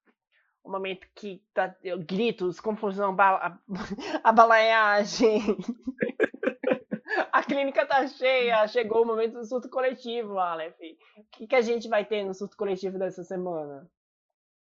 O 0.63 0.71
momento 0.71 1.09
que 1.13 1.43
tá 1.53 1.75
gritos, 2.07 2.61
confusão, 2.61 3.17
a, 3.19 3.59
a 4.23 4.31
balaiagem. 4.33 5.41
a 7.33 7.43
clínica 7.43 7.85
tá 7.85 8.07
cheia, 8.07 8.69
chegou 8.69 9.03
o 9.03 9.05
momento 9.05 9.41
do 9.41 9.45
surto 9.45 9.69
coletivo, 9.69 10.39
Aleph. 10.39 10.79
O 11.17 11.25
que, 11.33 11.49
que 11.49 11.57
a 11.57 11.61
gente 11.61 11.89
vai 11.89 12.05
ter 12.05 12.25
no 12.25 12.33
surto 12.33 12.57
coletivo 12.57 12.97
dessa 12.97 13.25
semana? 13.25 13.91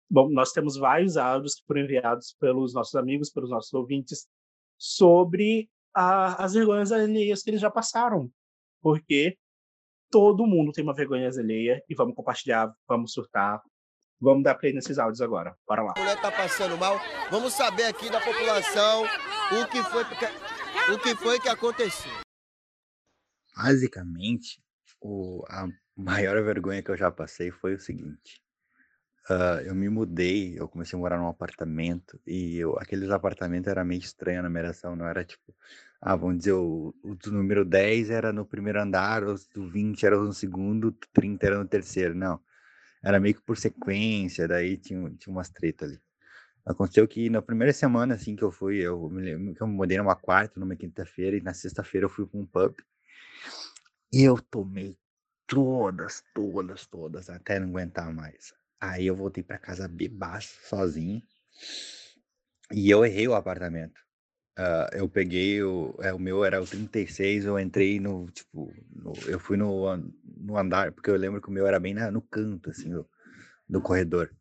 Bom, 0.07 0.29
nós 0.29 0.51
temos 0.51 0.77
vários 0.77 1.17
áudios 1.17 1.55
que 1.55 1.65
foram 1.65 1.81
enviados 1.81 2.35
pelos 2.39 2.75
nossos 2.75 2.93
amigos, 2.93 3.31
pelos 3.31 3.49
nossos 3.49 3.73
ouvintes, 3.73 4.27
sobre 4.77 5.71
a, 5.91 6.43
as 6.43 6.53
vergonhas 6.53 6.91
alheias 6.91 7.41
que 7.41 7.49
eles 7.49 7.61
já 7.61 7.71
passaram. 7.71 8.29
Porque 8.79 9.35
todo 10.09 10.45
mundo 10.45 10.71
tem 10.71 10.83
uma 10.83 10.93
vergonha 10.93 11.29
alheia 11.29 11.83
e 11.89 11.95
vamos 11.95 12.15
compartilhar, 12.15 12.71
vamos 12.87 13.13
surtar. 13.13 13.61
Vamos 14.19 14.43
dar 14.43 14.55
play 14.55 14.73
nesses 14.73 14.97
áudios 14.97 15.21
agora. 15.21 15.55
Bora 15.67 15.83
lá. 15.83 15.93
A 15.95 15.99
mulher 15.99 16.19
tá 16.19 16.31
passando 16.31 16.75
mal. 16.75 16.99
Vamos 17.29 17.53
saber 17.53 17.83
aqui 17.83 18.09
da 18.09 18.19
população 18.19 19.03
o 19.03 19.67
que 19.69 19.83
foi 19.83 20.03
que, 20.05 20.93
o 20.93 20.99
que, 20.99 21.15
foi 21.15 21.39
que 21.39 21.49
aconteceu. 21.49 22.11
Basicamente, 23.55 24.59
o, 24.99 25.43
a 25.47 25.67
maior 25.95 26.43
vergonha 26.43 26.81
que 26.81 26.89
eu 26.89 26.97
já 26.97 27.11
passei 27.11 27.51
foi 27.51 27.75
o 27.75 27.79
seguinte. 27.79 28.41
Uh, 29.29 29.61
eu 29.65 29.75
me 29.75 29.89
mudei, 29.89 30.57
eu 30.59 30.67
comecei 30.67 30.97
a 30.97 30.99
morar 30.99 31.17
num 31.17 31.27
apartamento 31.27 32.19
e 32.25 32.57
eu, 32.57 32.77
aqueles 32.79 33.09
apartamentos 33.09 33.69
era 33.69 33.83
meio 33.83 33.99
estranho 33.99 34.41
na 34.41 34.49
numeração, 34.49 34.95
não 34.95 35.07
era 35.07 35.23
tipo, 35.23 35.53
ah, 36.01 36.15
vamos 36.15 36.39
dizer, 36.39 36.53
o, 36.53 36.93
o 37.03 37.15
do 37.15 37.31
número 37.31 37.65
10 37.65 38.09
era 38.09 38.31
no 38.31 38.45
primeiro 38.45 38.81
andar, 38.81 39.23
o 39.23 39.35
do 39.53 39.67
20 39.69 40.05
era 40.05 40.17
no 40.17 40.33
segundo, 40.33 40.89
o 40.89 40.91
30 41.13 41.45
era 41.45 41.57
no 41.57 41.67
terceiro, 41.67 42.15
não. 42.15 42.39
Era 43.03 43.19
meio 43.19 43.35
que 43.35 43.41
por 43.41 43.57
sequência, 43.57 44.47
daí 44.47 44.77
tinha, 44.77 45.09
tinha 45.11 45.33
umas 45.33 45.49
tretas 45.49 45.91
ali. 45.91 46.01
Aconteceu 46.65 47.07
que 47.07 47.29
na 47.29 47.41
primeira 47.41 47.71
semana, 47.73 48.15
assim, 48.15 48.35
que 48.35 48.43
eu 48.43 48.51
fui, 48.51 48.77
eu 48.77 49.09
me 49.09 49.21
lembro 49.21 49.55
que 49.55 49.61
eu 49.61 49.67
me 49.67 49.73
mudei 49.73 49.97
numa 49.97 50.15
quarta, 50.15 50.59
numa 50.59 50.75
quinta-feira, 50.75 51.37
e 51.37 51.41
na 51.41 51.53
sexta-feira 51.53 52.05
eu 52.05 52.09
fui 52.09 52.25
para 52.27 52.39
um 52.39 52.45
pub. 52.45 52.75
E 54.11 54.23
eu 54.23 54.37
tomei 54.51 54.97
todas, 55.47 56.23
todas, 56.33 56.85
todas, 56.87 57.29
até 57.29 57.59
não 57.59 57.69
aguentar 57.69 58.13
mais. 58.13 58.53
Aí 58.79 59.07
eu 59.07 59.15
voltei 59.15 59.43
para 59.43 59.57
casa 59.57 59.87
bebaço, 59.87 60.57
sozinho. 60.63 61.21
E 62.71 62.89
eu 62.89 63.05
errei 63.05 63.27
o 63.27 63.33
apartamento. 63.33 63.99
Uh, 64.57 64.89
eu 64.93 65.07
peguei 65.07 65.61
o, 65.61 65.95
é, 65.99 66.11
o 66.11 66.19
meu 66.19 66.43
era 66.43 66.61
o 66.61 66.65
36, 66.65 67.45
eu 67.45 67.59
entrei 67.59 67.99
no, 67.99 68.27
tipo, 68.31 68.73
no, 68.91 69.13
eu 69.27 69.39
fui 69.39 69.55
no, 69.55 69.95
no 70.35 70.57
andar, 70.57 70.91
porque 70.91 71.11
eu 71.11 71.15
lembro 71.15 71.39
que 71.39 71.47
o 71.47 71.51
meu 71.51 71.67
era 71.67 71.79
bem 71.79 71.93
na, 71.93 72.09
no 72.09 72.23
canto, 72.23 72.71
assim, 72.71 72.89
do, 72.89 73.07
do 73.69 73.79
corredor. 73.79 74.31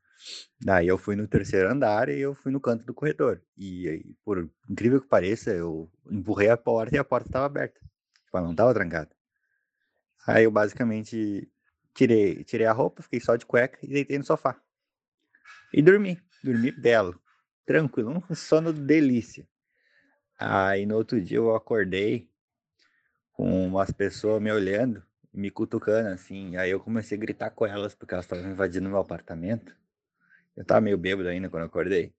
Daí 0.58 0.88
eu 0.88 0.96
fui 0.96 1.16
no 1.16 1.28
terceiro 1.28 1.70
andar 1.70 2.08
e 2.08 2.18
eu 2.18 2.34
fui 2.34 2.50
no 2.50 2.60
canto 2.60 2.84
do 2.84 2.94
corredor. 2.94 3.42
E 3.56 3.88
aí, 3.88 4.16
por 4.24 4.50
incrível 4.68 5.00
que 5.02 5.08
pareça, 5.08 5.50
eu 5.50 5.90
empurrei 6.10 6.48
a 6.48 6.56
porta 6.56 6.96
e 6.96 6.98
a 6.98 7.04
porta 7.04 7.28
estava 7.28 7.46
aberta. 7.46 7.78
Tipo, 8.24 8.38
ela 8.38 8.46
não 8.46 8.52
estava 8.52 8.72
trancada. 8.72 9.10
Aí 10.26 10.44
eu 10.44 10.50
basicamente 10.50 11.48
tirei, 11.96 12.44
tirei 12.44 12.66
a 12.66 12.72
roupa, 12.72 13.02
fiquei 13.02 13.20
só 13.20 13.34
de 13.36 13.46
cueca 13.46 13.78
e 13.82 13.88
deitei 13.88 14.18
no 14.18 14.24
sofá. 14.24 14.60
E 15.72 15.82
dormi. 15.82 16.20
Dormi 16.44 16.70
belo. 16.70 17.20
Tranquilo, 17.64 18.22
um 18.30 18.34
sono 18.34 18.72
delícia. 18.72 19.46
Aí 20.38 20.84
no 20.86 20.96
outro 20.96 21.20
dia 21.20 21.38
eu 21.38 21.54
acordei 21.54 22.30
com 23.32 23.66
umas 23.66 23.90
pessoas 23.90 24.40
me 24.40 24.52
olhando, 24.52 25.02
me 25.32 25.50
cutucando 25.50 26.10
assim. 26.10 26.56
Aí 26.56 26.70
eu 26.70 26.78
comecei 26.78 27.16
a 27.16 27.20
gritar 27.20 27.50
com 27.50 27.66
elas 27.66 27.94
porque 27.94 28.14
elas 28.14 28.26
estavam 28.26 28.50
invadindo 28.50 28.88
meu 28.88 28.98
apartamento. 28.98 29.74
Eu 30.54 30.64
tava 30.64 30.80
meio 30.80 30.98
bêbado 30.98 31.28
ainda 31.28 31.48
quando 31.48 31.62
eu 31.62 31.68
acordei. 31.68 32.14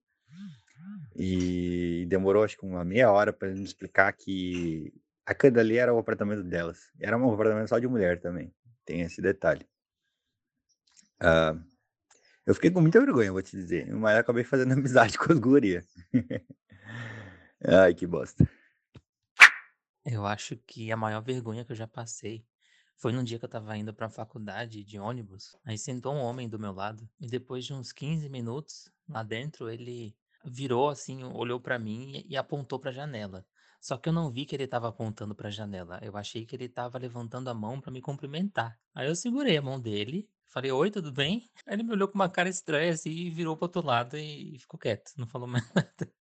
E 1.16 2.04
demorou 2.08 2.44
acho 2.44 2.56
que 2.58 2.66
uma 2.66 2.84
meia 2.84 3.10
hora 3.10 3.32
para 3.32 3.48
me 3.48 3.64
explicar 3.64 4.12
que 4.12 4.92
aquele 5.24 5.58
ali 5.58 5.76
era 5.78 5.92
o 5.92 5.98
apartamento 5.98 6.42
delas. 6.42 6.90
Era 7.00 7.16
um 7.16 7.32
apartamento 7.32 7.68
só 7.68 7.78
de 7.78 7.88
mulher 7.88 8.20
também. 8.20 8.52
Tem 8.88 9.02
esse 9.02 9.20
detalhe. 9.20 9.68
Uh, 11.20 11.62
eu 12.46 12.54
fiquei 12.54 12.70
com 12.70 12.80
muita 12.80 12.98
vergonha, 12.98 13.30
vou 13.30 13.42
te 13.42 13.54
dizer. 13.54 13.94
Mas 13.94 14.16
acabei 14.16 14.44
fazendo 14.44 14.72
amizade 14.72 15.18
com 15.18 15.30
as 15.30 15.38
gurias. 15.38 15.84
Ai, 17.62 17.92
que 17.92 18.06
bosta. 18.06 18.48
Eu 20.06 20.24
acho 20.24 20.56
que 20.66 20.90
a 20.90 20.96
maior 20.96 21.20
vergonha 21.20 21.66
que 21.66 21.72
eu 21.72 21.76
já 21.76 21.86
passei 21.86 22.46
foi 22.96 23.12
num 23.12 23.22
dia 23.22 23.38
que 23.38 23.44
eu 23.44 23.50
tava 23.50 23.76
indo 23.76 23.92
pra 23.92 24.08
faculdade 24.08 24.82
de 24.82 24.98
ônibus, 24.98 25.54
aí 25.66 25.76
sentou 25.76 26.14
um 26.14 26.22
homem 26.22 26.48
do 26.48 26.58
meu 26.58 26.72
lado, 26.72 27.06
e 27.20 27.26
depois 27.26 27.66
de 27.66 27.74
uns 27.74 27.92
15 27.92 28.26
minutos 28.30 28.90
lá 29.06 29.22
dentro, 29.22 29.68
ele 29.68 30.16
virou 30.46 30.88
assim, 30.88 31.22
olhou 31.24 31.60
para 31.60 31.78
mim 31.78 32.24
e, 32.26 32.38
apontou 32.38 32.78
pra 32.78 32.90
janela. 32.90 33.46
Só 33.80 33.96
que 33.96 34.08
eu 34.08 34.12
não 34.12 34.30
vi 34.30 34.44
que 34.44 34.56
ele 34.56 34.64
estava 34.64 34.88
apontando 34.88 35.34
para 35.34 35.48
a 35.48 35.50
janela. 35.50 35.98
Eu 36.02 36.16
achei 36.16 36.44
que 36.44 36.56
ele 36.56 36.64
estava 36.64 36.98
levantando 36.98 37.48
a 37.48 37.54
mão 37.54 37.80
para 37.80 37.92
me 37.92 38.00
cumprimentar. 38.00 38.78
Aí 38.94 39.08
eu 39.08 39.14
segurei 39.14 39.56
a 39.56 39.62
mão 39.62 39.80
dele, 39.80 40.28
falei: 40.46 40.72
"Oi, 40.72 40.90
tudo 40.90 41.12
bem?". 41.12 41.48
Aí 41.66 41.74
ele 41.74 41.84
me 41.84 41.92
olhou 41.92 42.08
com 42.08 42.14
uma 42.14 42.28
cara 42.28 42.48
estranha 42.48 42.92
assim 42.92 43.10
e 43.10 43.30
virou 43.30 43.56
pro 43.56 43.66
outro 43.66 43.84
lado 43.84 44.16
e 44.16 44.58
ficou 44.58 44.78
quieto, 44.78 45.12
não 45.16 45.26
falou 45.26 45.46
mais 45.48 45.64
nada. 45.74 46.12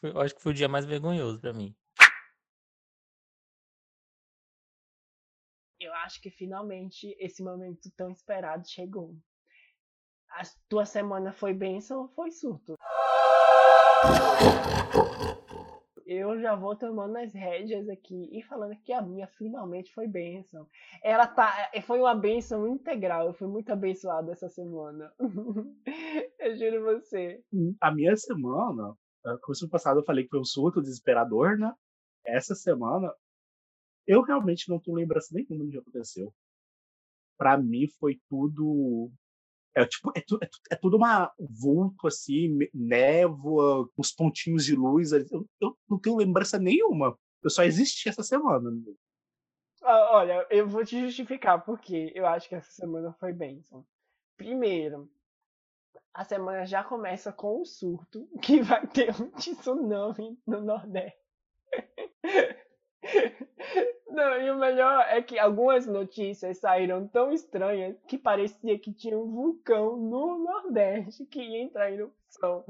Foi, 0.00 0.10
eu 0.10 0.20
acho 0.20 0.34
que 0.34 0.42
foi 0.42 0.52
o 0.52 0.54
dia 0.54 0.68
mais 0.68 0.84
vergonhoso 0.84 1.40
para 1.40 1.52
mim. 1.52 1.74
Eu 5.78 5.92
acho 5.94 6.20
que 6.20 6.30
finalmente 6.30 7.14
esse 7.18 7.42
momento 7.42 7.90
tão 7.96 8.10
esperado 8.10 8.66
chegou. 8.68 9.14
A 10.30 10.42
tua 10.68 10.84
semana 10.84 11.32
foi 11.32 11.54
bênção 11.54 12.02
ou 12.02 12.08
foi 12.08 12.30
surto? 12.30 12.76
Eu 16.06 16.40
já 16.40 16.54
vou 16.54 16.76
tomando 16.76 17.16
as 17.16 17.34
rédeas 17.34 17.88
aqui 17.88 18.28
e 18.30 18.40
falando 18.40 18.76
que 18.84 18.92
a 18.92 19.02
minha 19.02 19.26
finalmente 19.26 19.92
foi 19.92 20.06
bênção. 20.06 20.64
Ela 21.02 21.26
tá, 21.26 21.68
eh, 21.74 21.82
foi 21.82 21.98
uma 21.98 22.14
bênção 22.14 22.68
integral. 22.68 23.26
Eu 23.26 23.34
fui 23.34 23.48
muito 23.48 23.72
abençoado 23.72 24.30
essa 24.30 24.48
semana. 24.48 25.12
eu 26.38 26.56
juro 26.56 26.84
você. 26.84 27.42
A 27.80 27.92
minha 27.92 28.16
semana, 28.16 28.94
eh, 29.26 29.36
como 29.42 29.56
semana 29.56 29.72
passada 29.72 29.98
eu 29.98 30.04
falei 30.04 30.22
que 30.22 30.30
foi 30.30 30.38
um 30.38 30.44
surto 30.44 30.80
desesperador, 30.80 31.58
né? 31.58 31.74
Essa 32.24 32.54
semana 32.54 33.12
eu 34.06 34.22
realmente 34.22 34.68
não 34.68 34.78
tenho 34.78 34.96
lembrança 34.96 35.34
nenhuma 35.34 35.64
do 35.64 35.70
que 35.72 35.78
aconteceu. 35.78 36.32
Para 37.36 37.58
mim 37.58 37.88
foi 37.98 38.20
tudo 38.28 39.10
é 39.76 39.84
tipo 39.84 40.10
é, 40.16 40.22
tu, 40.26 40.38
é, 40.42 40.48
é, 40.70 40.76
tudo 40.76 40.96
uma 40.96 41.30
vulto 41.38 42.06
assim, 42.06 42.58
névoa, 42.72 43.88
uns 43.96 44.10
pontinhos 44.10 44.64
de 44.64 44.74
luz. 44.74 45.12
Eu, 45.12 45.46
eu, 45.60 45.78
não 45.88 45.98
tenho 45.98 46.16
lembrança 46.16 46.58
nenhuma. 46.58 47.16
Eu 47.42 47.50
só 47.50 47.62
existi 47.62 48.08
essa 48.08 48.22
semana. 48.22 48.70
Ah, 49.82 50.16
olha, 50.16 50.46
eu 50.50 50.66
vou 50.66 50.82
te 50.82 50.98
justificar 50.98 51.62
porque 51.62 52.10
eu 52.14 52.26
acho 52.26 52.48
que 52.48 52.54
essa 52.54 52.70
semana 52.72 53.12
foi 53.20 53.34
bênção. 53.34 53.86
Primeiro, 54.36 55.10
a 56.12 56.24
semana 56.24 56.64
já 56.64 56.82
começa 56.82 57.30
com 57.30 57.60
o 57.60 57.66
surto 57.66 58.26
que 58.42 58.62
vai 58.62 58.86
ter 58.86 59.10
um 59.20 59.30
tsunami 59.32 60.38
no 60.46 60.62
Nordeste. 60.62 61.20
Não, 64.08 64.40
e 64.40 64.50
o 64.50 64.58
melhor 64.58 65.04
é 65.08 65.20
que 65.20 65.38
algumas 65.38 65.86
notícias 65.86 66.58
saíram 66.58 67.06
tão 67.08 67.32
estranhas 67.32 67.96
que 68.06 68.16
parecia 68.16 68.78
que 68.78 68.92
tinha 68.92 69.18
um 69.18 69.30
vulcão 69.30 69.96
no 69.96 70.38
Nordeste 70.38 71.26
que 71.26 71.40
ia 71.40 71.62
entrar 71.62 71.90
em 71.90 71.94
erupção. 71.94 72.64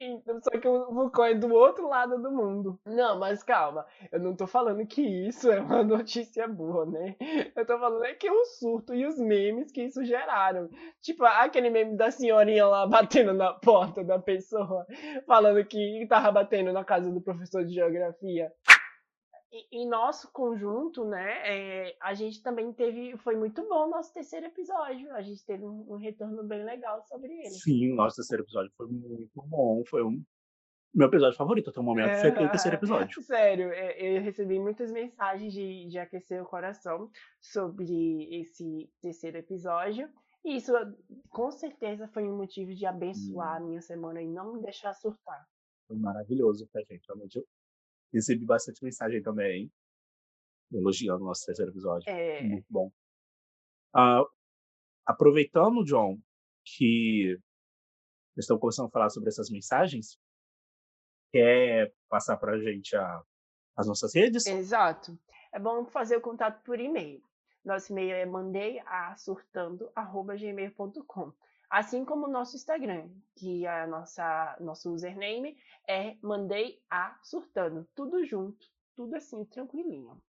Então, 0.00 0.40
só 0.42 0.50
que 0.50 0.66
o 0.68 0.92
vulcão 0.92 1.24
é 1.24 1.34
do 1.34 1.54
outro 1.54 1.88
lado 1.88 2.20
do 2.20 2.30
mundo. 2.30 2.78
Não, 2.84 3.18
mas 3.18 3.42
calma. 3.42 3.86
Eu 4.12 4.20
não 4.20 4.36
tô 4.36 4.46
falando 4.46 4.84
que 4.86 5.00
isso 5.00 5.50
é 5.50 5.60
uma 5.60 5.82
notícia 5.84 6.46
boa, 6.46 6.84
né? 6.84 7.16
Eu 7.56 7.64
tô 7.64 7.78
falando 7.78 8.04
é 8.04 8.12
que 8.12 8.28
o 8.28 8.44
surto 8.44 8.94
e 8.94 9.06
os 9.06 9.18
memes 9.18 9.70
que 9.70 9.82
isso 9.82 10.04
geraram. 10.04 10.68
Tipo, 11.00 11.24
aquele 11.24 11.70
meme 11.70 11.96
da 11.96 12.10
senhorinha 12.10 12.66
lá 12.66 12.86
batendo 12.86 13.32
na 13.32 13.52
porta 13.54 14.02
da 14.04 14.18
pessoa, 14.18 14.84
falando 15.26 15.64
que 15.64 16.06
tava 16.08 16.30
batendo 16.32 16.72
na 16.72 16.84
casa 16.84 17.10
do 17.10 17.20
professor 17.20 17.64
de 17.64 17.72
geografia 17.72 18.52
em 19.70 19.88
nosso 19.88 20.30
conjunto, 20.32 21.04
né, 21.04 21.42
é, 21.44 21.96
a 22.00 22.14
gente 22.14 22.42
também 22.42 22.72
teve, 22.72 23.16
foi 23.18 23.36
muito 23.36 23.62
bom 23.68 23.86
o 23.86 23.90
nosso 23.90 24.12
terceiro 24.12 24.46
episódio, 24.46 25.12
a 25.12 25.22
gente 25.22 25.44
teve 25.44 25.64
um, 25.64 25.92
um, 25.92 25.96
retorno 25.96 26.42
bem 26.42 26.64
legal 26.64 27.02
sobre 27.02 27.32
ele. 27.32 27.50
Sim, 27.50 27.92
o 27.92 27.94
nosso 27.94 28.16
terceiro 28.16 28.42
episódio 28.42 28.72
foi 28.76 28.86
muito 28.88 29.42
bom, 29.46 29.82
foi 29.86 30.02
um 30.02 30.22
meu 30.94 31.08
episódio 31.08 31.36
favorito 31.36 31.70
até 31.70 31.80
o 31.80 31.82
momento, 31.82 32.10
é, 32.10 32.20
foi 32.20 32.30
aquele 32.30 32.48
terceiro 32.48 32.76
episódio. 32.76 33.22
Sério, 33.22 33.72
é, 33.72 34.16
eu 34.16 34.22
recebi 34.22 34.60
muitas 34.60 34.92
mensagens 34.92 35.52
de, 35.52 35.86
de 35.88 35.98
aquecer 35.98 36.40
o 36.40 36.46
coração 36.46 37.10
sobre 37.40 38.28
esse 38.40 38.88
terceiro 39.00 39.38
episódio, 39.38 40.08
e 40.44 40.56
isso 40.56 40.72
com 41.30 41.50
certeza 41.50 42.06
foi 42.08 42.28
um 42.28 42.36
motivo 42.36 42.74
de 42.74 42.86
abençoar 42.86 43.60
hum. 43.60 43.64
a 43.64 43.68
minha 43.68 43.80
semana 43.80 44.22
e 44.22 44.28
não 44.28 44.54
me 44.54 44.62
deixar 44.62 44.94
surtar. 44.94 45.44
Foi 45.86 45.96
maravilhoso 45.96 46.68
pra 46.72 46.82
gente, 46.82 47.06
realmente. 47.06 47.44
Recebi 48.14 48.44
bastante 48.44 48.84
mensagem 48.84 49.20
também, 49.20 49.68
elogiando 50.72 51.24
o 51.24 51.26
nosso 51.26 51.44
terceiro 51.44 51.72
episódio. 51.72 52.08
É. 52.08 52.40
Muito 52.42 52.66
bom. 52.70 52.92
Uh, 53.94 54.24
aproveitando, 55.04 55.84
John, 55.84 56.16
que 56.64 57.36
estão 58.36 58.56
começando 58.58 58.86
a 58.86 58.90
falar 58.90 59.10
sobre 59.10 59.30
essas 59.30 59.50
mensagens, 59.50 60.16
quer 61.32 61.92
passar 62.08 62.36
para 62.36 62.52
a 62.52 62.58
gente 62.58 62.94
as 63.76 63.86
nossas 63.86 64.14
redes? 64.14 64.46
Exato. 64.46 65.18
É 65.52 65.58
bom 65.58 65.84
fazer 65.84 66.16
o 66.16 66.20
contato 66.20 66.62
por 66.62 66.78
e-mail. 66.78 67.20
Nosso 67.64 67.90
e-mail 67.92 68.14
é 68.14 68.24
mandei 68.26 68.78
a 68.80 69.16
surtando@gmail.com. 69.16 71.32
Assim 71.70 72.04
como 72.04 72.26
o 72.26 72.30
nosso 72.30 72.56
Instagram, 72.56 73.08
que 73.36 73.66
a 73.66 73.86
nossa 73.86 74.56
nosso 74.60 74.92
username 74.92 75.56
é 75.88 76.16
mandei 76.22 76.80
a 76.90 77.18
surtando, 77.22 77.88
tudo 77.94 78.24
junto, 78.24 78.66
tudo 78.94 79.16
assim 79.16 79.44
tranquilinho. 79.44 80.20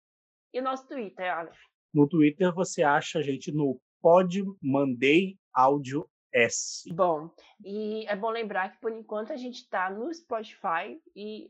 E 0.53 0.59
o 0.59 0.63
nosso 0.63 0.87
Twitter, 0.87 1.33
Aleph? 1.33 1.59
No 1.93 2.07
Twitter 2.07 2.53
você 2.53 2.83
acha 2.83 3.19
a 3.19 3.21
gente 3.21 3.51
no 3.51 3.79
Pod 4.01 4.43
Mandei 4.61 5.37
Áudio 5.53 6.09
S. 6.35 6.93
Bom, 6.93 7.29
e 7.63 8.05
é 8.07 8.15
bom 8.15 8.29
lembrar 8.29 8.73
que 8.73 8.81
por 8.81 8.91
enquanto 8.91 9.31
a 9.31 9.37
gente 9.37 9.61
está 9.61 9.89
no 9.89 10.13
Spotify 10.13 11.01
e 11.15 11.49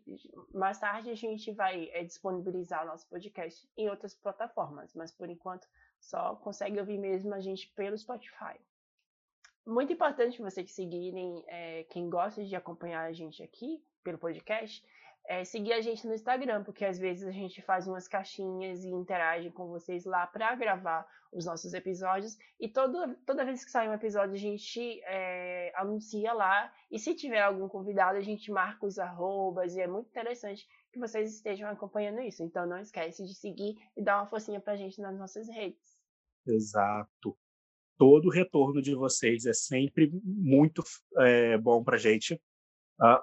mais 0.53 0.79
tarde 0.79 1.09
a 1.09 1.15
gente 1.15 1.51
vai 1.51 1.89
é, 1.91 2.03
disponibilizar 2.03 2.85
nosso 2.85 3.09
podcast 3.09 3.67
em 3.75 3.89
outras 3.89 4.13
plataformas, 4.13 4.93
mas 4.93 5.11
por 5.11 5.27
enquanto 5.27 5.67
só 5.99 6.35
consegue 6.35 6.79
ouvir 6.79 6.99
mesmo 6.99 7.33
a 7.33 7.39
gente 7.39 7.67
pelo 7.75 7.97
Spotify. 7.97 8.59
Muito 9.65 9.91
importante 9.91 10.41
vocês 10.41 10.71
seguirem, 10.71 11.43
é, 11.47 11.83
quem 11.85 12.09
gosta 12.09 12.43
de 12.43 12.55
acompanhar 12.55 13.03
a 13.05 13.11
gente 13.11 13.41
aqui 13.41 13.83
pelo 14.03 14.17
podcast, 14.17 14.85
é, 15.27 15.43
seguir 15.43 15.73
a 15.73 15.81
gente 15.81 16.05
no 16.05 16.13
Instagram, 16.13 16.63
porque 16.63 16.85
às 16.85 16.99
vezes 16.99 17.27
a 17.27 17.31
gente 17.31 17.61
faz 17.61 17.87
umas 17.87 18.07
caixinhas 18.07 18.83
e 18.83 18.89
interage 18.89 19.49
com 19.49 19.67
vocês 19.67 20.05
lá 20.05 20.27
para 20.27 20.53
gravar 20.55 21.07
os 21.31 21.45
nossos 21.45 21.73
episódios. 21.73 22.37
E 22.59 22.69
todo, 22.69 23.15
toda 23.25 23.43
vez 23.43 23.65
que 23.65 23.71
sai 23.71 23.89
um 23.89 23.93
episódio, 23.93 24.35
a 24.35 24.39
gente 24.39 25.01
é, 25.03 25.73
anuncia 25.75 26.31
lá. 26.31 26.71
E 26.91 26.99
se 26.99 27.15
tiver 27.15 27.41
algum 27.41 27.67
convidado, 27.67 28.17
a 28.17 28.21
gente 28.21 28.51
marca 28.51 28.85
os 28.85 28.99
arrobas. 28.99 29.75
E 29.75 29.81
é 29.81 29.87
muito 29.87 30.09
interessante 30.09 30.67
que 30.93 30.99
vocês 30.99 31.33
estejam 31.33 31.69
acompanhando 31.69 32.21
isso. 32.21 32.43
Então 32.43 32.67
não 32.67 32.79
esquece 32.79 33.25
de 33.25 33.33
seguir 33.33 33.75
e 33.97 34.03
dar 34.03 34.19
uma 34.19 34.27
forcinha 34.27 34.61
pra 34.61 34.75
gente 34.75 35.01
nas 35.01 35.17
nossas 35.17 35.49
redes. 35.49 35.99
Exato. 36.47 37.35
Todo 37.97 38.27
o 38.27 38.31
retorno 38.31 38.81
de 38.81 38.93
vocês 38.93 39.45
é 39.45 39.53
sempre 39.53 40.11
muito 40.23 40.83
é, 41.19 41.57
bom 41.57 41.83
pra 41.83 41.97
gente. 41.97 42.35
Uh, 42.99 43.21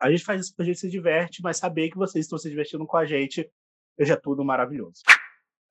a 0.00 0.10
gente 0.10 0.24
faz 0.24 0.40
isso 0.40 0.50
porque 0.50 0.62
a 0.62 0.66
gente 0.66 0.80
se 0.80 0.90
diverte, 0.90 1.42
mas 1.42 1.58
saber 1.58 1.90
que 1.90 1.96
vocês 1.96 2.24
estão 2.24 2.38
se 2.38 2.48
divertindo 2.48 2.86
com 2.86 2.96
a 2.96 3.04
gente 3.04 3.50
é 3.98 4.16
tudo 4.16 4.44
maravilhoso. 4.44 5.02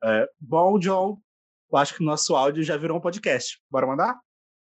É, 0.04 0.28
bom, 0.40 0.80
John, 0.80 1.18
eu 1.72 1.78
acho 1.78 1.96
que 1.96 2.02
o 2.02 2.06
nosso 2.06 2.36
áudio 2.36 2.64
já 2.64 2.78
virou 2.78 2.98
um 2.98 3.02
podcast. 3.02 3.62
Bora 3.70 3.88
mandar? 3.88 4.20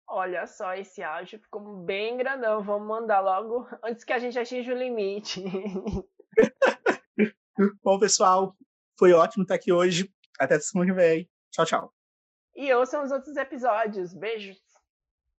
Olha 0.08 0.46
só, 0.46 0.74
esse 0.74 1.02
áudio 1.02 1.38
ficou 1.40 1.84
bem 1.84 2.16
grandão. 2.16 2.62
Vamos 2.62 2.86
mandar 2.86 3.20
logo 3.20 3.66
antes 3.82 4.04
que 4.04 4.12
a 4.12 4.18
gente 4.18 4.38
atinja 4.38 4.72
o 4.72 4.78
limite. 4.78 5.42
bom, 7.82 7.98
pessoal, 7.98 8.56
foi 8.98 9.12
ótimo 9.12 9.42
estar 9.42 9.56
aqui 9.56 9.72
hoje. 9.72 10.12
Até 10.38 10.60
semana 10.60 10.90
que 10.90 10.96
vem. 10.96 11.28
Tchau, 11.50 11.66
tchau. 11.66 11.95
E 12.56 12.72
ouçam 12.72 13.04
os 13.04 13.12
outros 13.12 13.36
episódios. 13.36 14.14
Beijos. 14.14 14.65